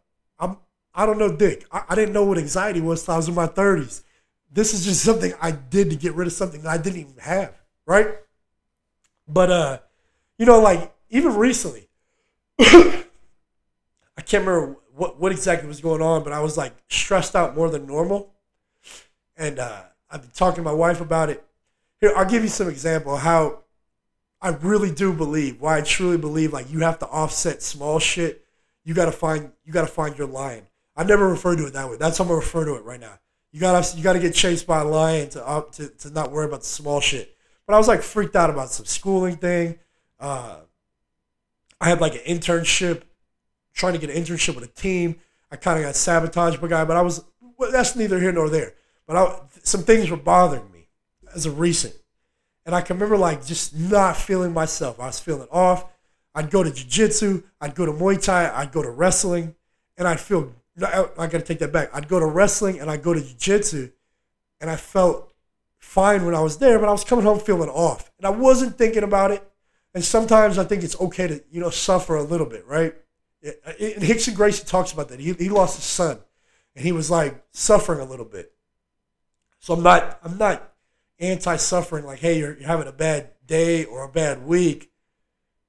[0.93, 1.65] I'm don't know Dick.
[1.71, 4.03] I, I didn't know what anxiety was till I was in my 30s.
[4.51, 7.17] This is just something I did to get rid of something that I didn't even
[7.19, 7.53] have,
[7.85, 8.15] right?
[9.27, 9.79] But uh,
[10.37, 11.87] you know, like even recently,
[12.59, 17.55] I can't remember what, what exactly was going on, but I was like stressed out
[17.55, 18.33] more than normal.
[19.37, 21.43] And uh, I've been talking to my wife about it.
[22.01, 23.63] Here, I'll give you some example how
[24.41, 28.45] I really do believe, why I truly believe like you have to offset small shit.
[28.83, 30.65] You gotta find you gotta find your lion.
[30.99, 31.95] I never refer to it that way.
[31.95, 33.13] That's how I'm refer to it right now.
[33.53, 36.45] You gotta you gotta get chased by a lion to, uh, to to not worry
[36.45, 37.37] about the small shit.
[37.65, 39.79] But I was like freaked out about some schooling thing.
[40.19, 40.57] Uh,
[41.79, 43.03] I had like an internship,
[43.73, 45.15] trying to get an internship with a team.
[45.49, 47.23] I kind of got sabotaged by a guy, but I was
[47.57, 48.73] well, that's neither here nor there.
[49.07, 50.89] But I, some things were bothering me
[51.33, 51.95] as of recent.
[52.65, 54.99] And I can remember like just not feeling myself.
[54.99, 55.85] I was feeling off.
[56.35, 59.55] I'd go to jiu-jitsu, I'd go to Muay Thai, I'd go to wrestling,
[59.97, 61.89] and I'd feel I, I gotta take that back.
[61.93, 63.91] I'd go to wrestling and I'd go to jiu-jitsu,
[64.61, 65.33] and I felt
[65.77, 68.11] fine when I was there, but I was coming home feeling off.
[68.17, 69.43] And I wasn't thinking about it.
[69.93, 72.93] And sometimes I think it's okay to, you know, suffer a little bit, right?
[73.45, 75.19] Uh, and Rickson Gracie talks about that.
[75.19, 76.19] He, he lost his son
[76.75, 78.53] and he was like suffering a little bit.
[79.59, 80.73] So I'm not I'm not
[81.19, 84.89] anti-suffering like hey you're, you're having a bad day or a bad week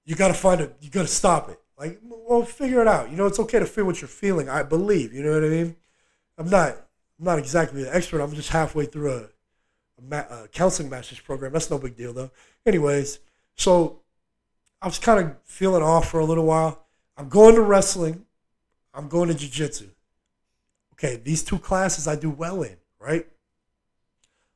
[0.05, 3.11] you got to find it you got to stop it like well figure it out.
[3.11, 4.49] You know it's okay to feel what you're feeling.
[4.49, 5.77] I believe you know what i mean?
[6.39, 6.77] I'm not
[7.19, 8.21] i'm not exactly an expert.
[8.21, 9.23] I'm just halfway through a,
[9.99, 11.53] a, ma- a counseling master's program.
[11.53, 12.31] That's no big deal though.
[12.65, 13.19] Anyways
[13.57, 14.01] so
[14.81, 16.87] i was kind of feeling off for a little while.
[17.17, 18.27] I'm going to wrestling.
[18.95, 19.89] I'm going to jiu-jitsu.
[20.93, 23.27] Okay these two classes i do well in right?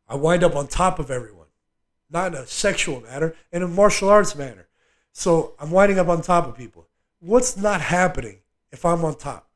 [0.06, 1.46] I wind up on top of everyone,
[2.10, 4.68] not in a sexual manner, in a martial arts manner.
[5.12, 6.86] So I'm winding up on top of people.
[7.24, 9.48] What's not happening if I'm on top?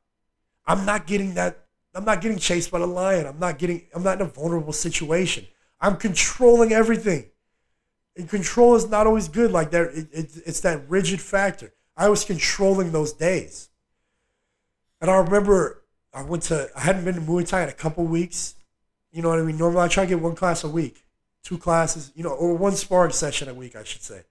[0.67, 1.67] I'm not getting that.
[1.95, 3.27] I'm not getting chased by the lion.
[3.27, 3.87] I'm not getting.
[3.95, 5.47] I'm not in a vulnerable situation.
[5.79, 7.27] I'm controlling everything.
[8.17, 9.53] And control is not always good.
[9.53, 11.75] Like that, it, it, it's that rigid factor.
[11.95, 13.69] I was controlling those days,
[15.03, 16.71] and I remember I went to.
[16.75, 18.55] I hadn't been to Muay Thai in a couple weeks,
[19.13, 19.59] you know what I mean?
[19.59, 21.05] Normally, I try to get one class a week,
[21.43, 24.23] two classes, you know, or one sparring session a week, I should say,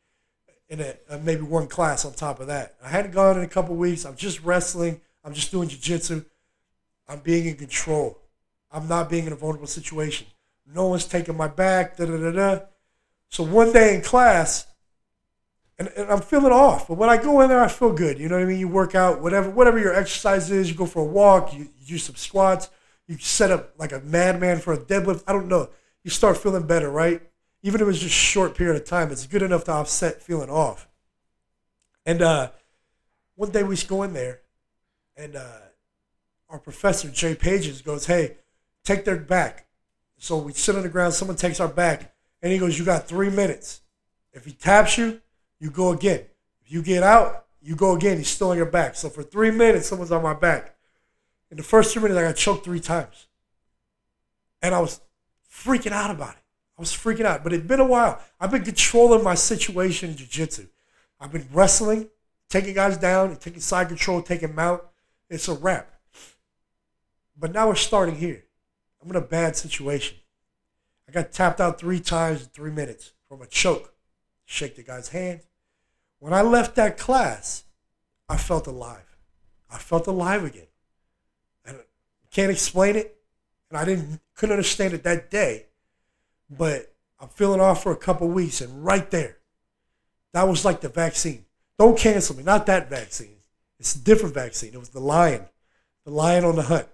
[0.70, 2.76] and a, uh, maybe one class on top of that.
[2.84, 4.06] I hadn't gone in a couple weeks.
[4.06, 5.02] I'm just wrestling.
[5.24, 6.24] I'm just doing jiu-jitsu.
[7.08, 8.20] I'm being in control.
[8.72, 10.28] I'm not being in a vulnerable situation.
[10.66, 11.98] No one's taking my back.
[11.98, 12.60] Da da da da.
[13.30, 14.68] So one day in class,
[15.80, 16.88] and, and, I'm feeling off.
[16.88, 18.20] But when I go in there, I feel good.
[18.20, 18.60] You know what I mean?
[18.60, 20.70] You work out, whatever, whatever your exercise is.
[20.70, 21.54] You go for a walk.
[21.54, 22.70] You, you do some squats
[23.08, 25.24] you set up like a madman for a deadlift.
[25.28, 25.70] I don't know.
[26.04, 27.22] You start feeling better, right?
[27.68, 30.24] Even if it was just a short period of time, it's good enough to offset
[30.24, 30.88] feeling off.
[32.06, 32.52] And uh,
[33.36, 34.40] one day we go in there,
[35.18, 35.60] and uh,
[36.50, 38.38] our professor Jay Pages goes, "Hey,
[38.86, 39.68] take their back."
[40.18, 41.14] So we sit on the ground.
[41.14, 43.82] Someone takes our back, and he goes, "You got three minutes.
[44.32, 45.20] If he taps you,
[45.60, 46.22] you go again.
[46.62, 48.16] If you get out, you go again.
[48.16, 48.96] He's still on your back.
[48.96, 50.74] So for three minutes, someone's on my back.
[51.52, 53.28] In the first three minutes, I got choked three times.
[54.62, 55.02] And I was
[55.52, 56.47] freaking out about it.
[56.78, 57.44] I was freaking out.
[57.44, 58.22] But it'd been a while.
[58.40, 60.68] I've been controlling my situation in jiu-jitsu.
[61.20, 62.10] I've been wrestling,
[62.50, 64.84] taking guys down, and taking side control, taking mount.
[65.30, 65.92] It's a wrap.
[67.40, 68.44] But now we're starting here.
[69.02, 70.18] I'm in a bad situation.
[71.08, 73.94] I got tapped out three times in three minutes from a choke.
[74.46, 75.42] Shake the guy's hand.
[76.20, 77.64] When I left that class,
[78.30, 79.18] I felt alive.
[79.70, 80.68] I felt alive again.
[81.66, 83.18] And I can't explain it,
[83.70, 85.66] and I didn't couldn't understand it that day.
[86.50, 89.38] But I'm feeling off for a couple weeks, and right there,
[90.34, 91.46] that was like the vaccine.
[91.78, 92.44] Don't cancel me.
[92.44, 93.38] Not that vaccine.
[93.80, 94.74] It's a different vaccine.
[94.74, 95.46] It was the lion,
[96.06, 96.88] the lion on the hunt.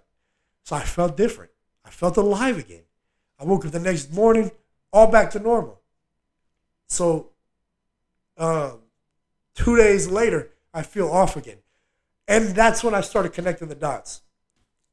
[0.64, 1.52] So I felt different.
[1.86, 2.84] I felt alive again.
[3.40, 4.52] I woke up the next morning,
[4.92, 5.82] all back to normal.
[6.88, 7.32] So,
[8.38, 8.80] um,
[9.56, 11.58] two days later, I feel off again.
[12.28, 14.22] And that's when I started connecting the dots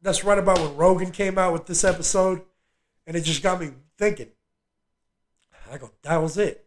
[0.03, 2.43] that's right about when Rogan came out with this episode,
[3.07, 4.29] and it just got me thinking.
[5.71, 6.67] I go, that was it.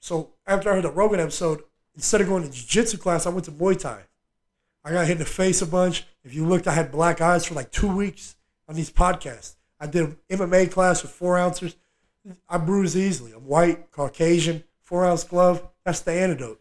[0.00, 1.62] So after I heard the Rogan episode,
[1.94, 4.02] instead of going to jiu-jitsu class, I went to Muay Thai.
[4.84, 6.04] I got hit in the face a bunch.
[6.24, 8.36] If you looked, I had black eyes for like two weeks
[8.68, 9.54] on these podcasts.
[9.78, 11.76] I did MMA class with four ounces.
[12.48, 13.32] I bruise easily.
[13.32, 15.66] I'm white, Caucasian, four ounce glove.
[15.84, 16.60] That's the antidote.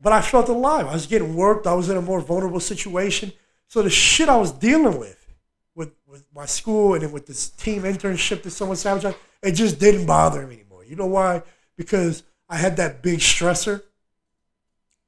[0.00, 0.86] But I felt alive.
[0.86, 1.66] I was getting worked.
[1.66, 3.32] I was in a more vulnerable situation.
[3.68, 5.34] So the shit I was dealing with,
[5.74, 9.78] with, with my school and then with this team internship that someone sabotaged, it just
[9.78, 10.84] didn't bother me anymore.
[10.84, 11.42] You know why?
[11.76, 13.82] Because I had that big stressor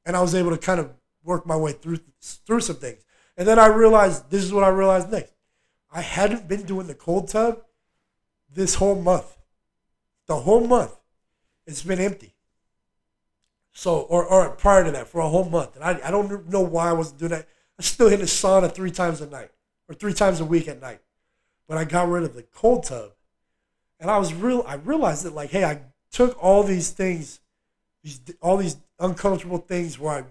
[0.05, 0.91] and I was able to kind of
[1.23, 3.03] work my way through through some things.
[3.37, 5.33] And then I realized this is what I realized next.
[5.93, 7.63] I hadn't been doing the cold tub
[8.53, 9.37] this whole month.
[10.27, 10.97] The whole month.
[11.67, 12.35] It's been empty.
[13.73, 15.77] So, or, or prior to that, for a whole month.
[15.77, 17.49] And I, I don't know why I wasn't doing that.
[17.79, 19.51] I still hit the sauna three times a night
[19.89, 21.01] or three times a week at night.
[21.67, 23.13] But I got rid of the cold tub.
[24.03, 25.81] And I was real, I realized that, like, hey, I
[26.11, 27.39] took all these things,
[28.03, 30.25] these, all these uncomfortable things where I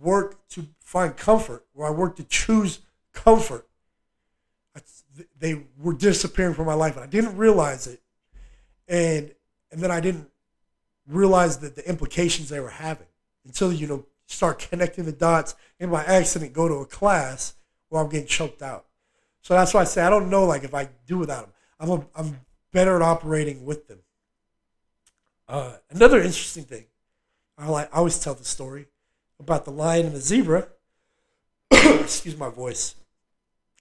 [0.00, 2.80] work to find comfort, where I work to choose
[3.12, 3.68] comfort.
[5.38, 8.00] they were disappearing from my life, and I didn't realize it.
[8.88, 9.34] And
[9.70, 10.30] and then I didn't
[11.06, 13.06] realize that the implications they were having
[13.44, 17.54] until you know start connecting the dots and by accident go to a class
[17.90, 18.86] where I'm getting choked out.
[19.42, 21.52] So that's why I say I don't know like if I do without them.
[21.78, 22.40] I'm a, I'm
[22.72, 24.00] better at operating with them.
[25.48, 26.84] Uh, another interesting thing,
[27.58, 28.86] I like I always tell the story
[29.38, 30.68] about the lion and the zebra.
[31.70, 32.94] Excuse my voice.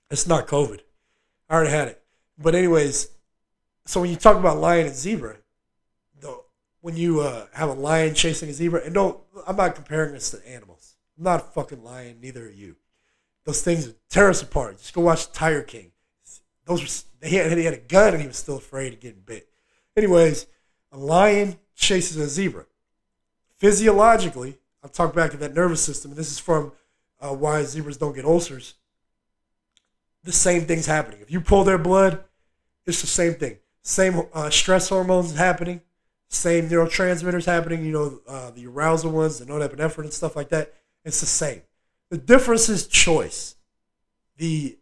[0.10, 0.80] It's not COVID.
[1.50, 2.02] I already had it.
[2.38, 3.10] But anyways,
[3.86, 5.38] so when you talk about lion and zebra,
[6.20, 6.42] the,
[6.82, 10.32] when you uh, have a lion chasing a zebra, and don't, I'm not comparing this
[10.32, 10.96] to animals.
[11.18, 12.78] I'm not a fucking lion, neither are you.
[13.46, 14.78] Those things tear us apart.
[14.78, 15.92] Just go watch Tiger King.
[16.66, 19.50] Those he had, he had a gun and he was still afraid of getting bit.
[19.96, 20.48] Anyways,
[20.92, 22.66] a lion chases a zebra.
[23.58, 26.72] Physiologically, I'll talk back to that nervous system, this is from
[27.20, 28.76] uh, why zebras don't get ulcers.
[30.24, 31.20] The same thing's happening.
[31.22, 32.24] If you pull their blood,
[32.86, 33.58] it's the same thing.
[33.84, 35.82] Same uh, stress hormones happening,
[36.28, 37.86] same neurotransmitters happening.
[37.86, 40.74] You know, uh, the arousal ones, the norepinephrine and stuff like that.
[41.06, 41.62] It's the same.
[42.10, 43.56] The difference is choice.
[44.38, 44.79] The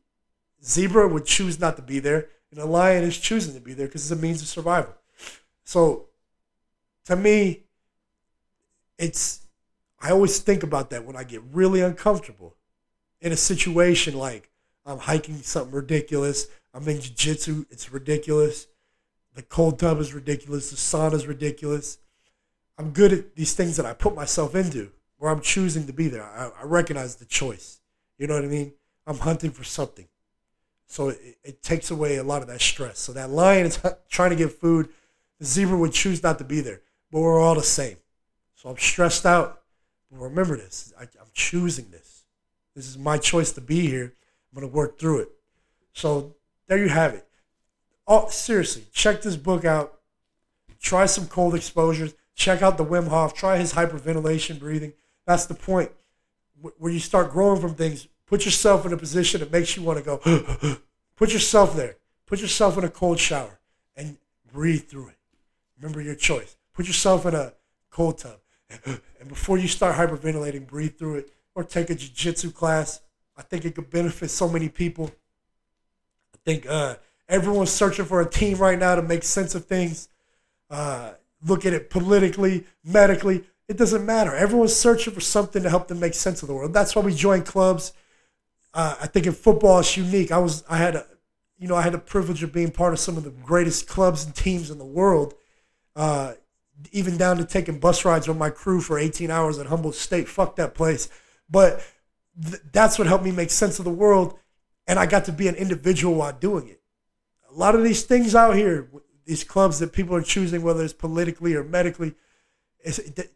[0.68, 3.88] zebra would choose not to be there, and a lion is choosing to be there
[3.88, 4.94] because it's a means of survival.
[5.64, 6.08] So,
[7.06, 7.64] to me,
[8.98, 9.42] it's
[10.00, 12.56] I always think about that when I get really uncomfortable
[13.20, 14.50] in a situation like
[14.86, 16.48] I'm hiking something ridiculous.
[16.74, 17.66] I'm in jiu-jitsu.
[17.72, 18.68] It's ridiculous.
[19.34, 20.70] The cold tub is ridiculous.
[20.70, 21.98] The sauna is ridiculous.
[22.78, 26.08] I'm good at these things that I put myself into where I'm choosing to be
[26.08, 26.24] there.
[26.24, 27.82] I, I recognize the choice.
[28.18, 28.74] You know what I mean?
[29.06, 30.08] I'm hunting for something.
[30.88, 32.98] So it, it takes away a lot of that stress.
[33.00, 33.80] So that lion is
[34.10, 34.90] trying to get food.
[35.40, 36.82] The zebra would choose not to be there,
[37.12, 37.98] but we're all the same.
[38.56, 39.62] So I'm stressed out.
[40.12, 42.24] But remember this I, I'm choosing this.
[42.76, 44.14] This is my choice to be here.
[44.52, 45.30] I'm going to work through it.
[45.94, 46.36] So
[46.68, 47.28] there you have it.
[48.08, 50.00] Oh, seriously, check this book out.
[50.80, 52.14] Try some cold exposures.
[52.36, 53.34] Check out the Wim Hof.
[53.34, 54.94] Try his hyperventilation breathing.
[55.26, 55.92] That's the point.
[56.78, 59.98] Where you start growing from things, put yourself in a position that makes you want
[59.98, 60.78] to go.
[61.16, 61.96] put yourself there.
[62.26, 63.60] Put yourself in a cold shower
[63.96, 64.18] and
[64.52, 65.18] breathe through it.
[65.80, 66.58] Remember your choice.
[66.74, 67.54] Put yourself in a
[67.90, 68.40] cold tub.
[69.20, 73.02] And before you start hyperventilating, breathe through it or take a jiu-jitsu class.
[73.36, 75.12] I think it could benefit so many people.
[76.34, 76.96] I think uh,
[77.28, 80.10] everyone's searching for a team right now to make sense of things.
[80.70, 81.12] Uh,
[81.46, 83.44] look at it politically, medically.
[83.68, 84.36] It doesn't matter.
[84.36, 86.74] Everyone's searching for something to help them make sense of the world.
[86.74, 87.94] That's why we join clubs.
[88.78, 90.32] Uh, I think in football it's unique.
[90.32, 91.06] I was I had a
[91.58, 94.24] you know I had the privilege of being part of some of the greatest clubs
[94.24, 95.34] and teams in the world.
[95.96, 96.34] Uh,
[96.92, 100.30] even down to taking bus rides with my crew for 18 hours at Humboldt State.
[100.30, 101.10] Fuck that place.
[101.50, 101.84] But
[102.40, 104.38] th- that's what helped me make sense of the world.
[104.86, 106.80] And I got to be an individual while doing it.
[107.50, 108.92] A lot of these things out here,
[109.26, 112.14] these clubs that people are choosing, whether it's politically or medically,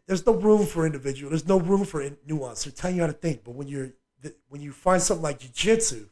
[0.06, 1.30] there's no room for individual.
[1.30, 2.62] There's no room for nuance.
[2.62, 3.42] They're telling you how to think.
[3.42, 3.92] But when you're
[4.48, 6.08] when you find something like jiu-jitsu,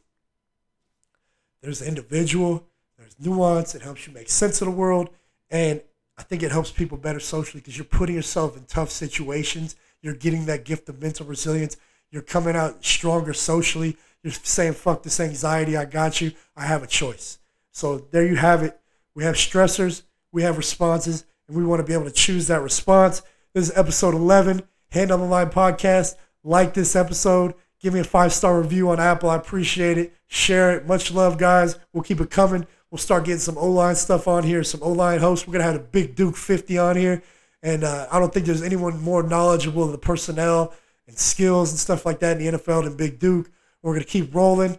[1.61, 3.75] there's individual, there's nuance.
[3.75, 5.09] It helps you make sense of the world,
[5.49, 5.81] and
[6.17, 9.75] I think it helps people better socially because you're putting yourself in tough situations.
[10.01, 11.77] You're getting that gift of mental resilience.
[12.09, 13.97] You're coming out stronger socially.
[14.23, 15.77] You're saying, fuck this anxiety.
[15.77, 16.31] I got you.
[16.55, 17.39] I have a choice.
[17.71, 18.79] So there you have it.
[19.15, 22.61] We have stressors, we have responses, and we want to be able to choose that
[22.61, 23.21] response.
[23.53, 26.15] This is episode 11, Hand on the Line podcast.
[26.43, 27.53] Like this episode.
[27.81, 29.29] Give me a five star review on Apple.
[29.29, 30.13] I appreciate it.
[30.27, 30.85] Share it.
[30.85, 31.77] Much love, guys.
[31.91, 32.67] We'll keep it coming.
[32.91, 35.47] We'll start getting some O line stuff on here, some O line hosts.
[35.47, 37.23] We're gonna have a big Duke 50 on here,
[37.63, 40.73] and uh, I don't think there's anyone more knowledgeable of the personnel
[41.07, 43.49] and skills and stuff like that in the NFL than Big Duke.
[43.81, 44.77] We're gonna keep rolling.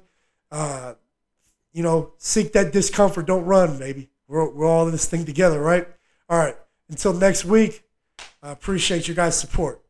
[0.50, 0.94] Uh,
[1.72, 3.26] you know, seek that discomfort.
[3.26, 4.10] Don't run, baby.
[4.28, 5.88] We're, we're all in this thing together, right?
[6.28, 6.56] All right.
[6.88, 7.84] Until next week,
[8.42, 9.82] I appreciate your guys' support.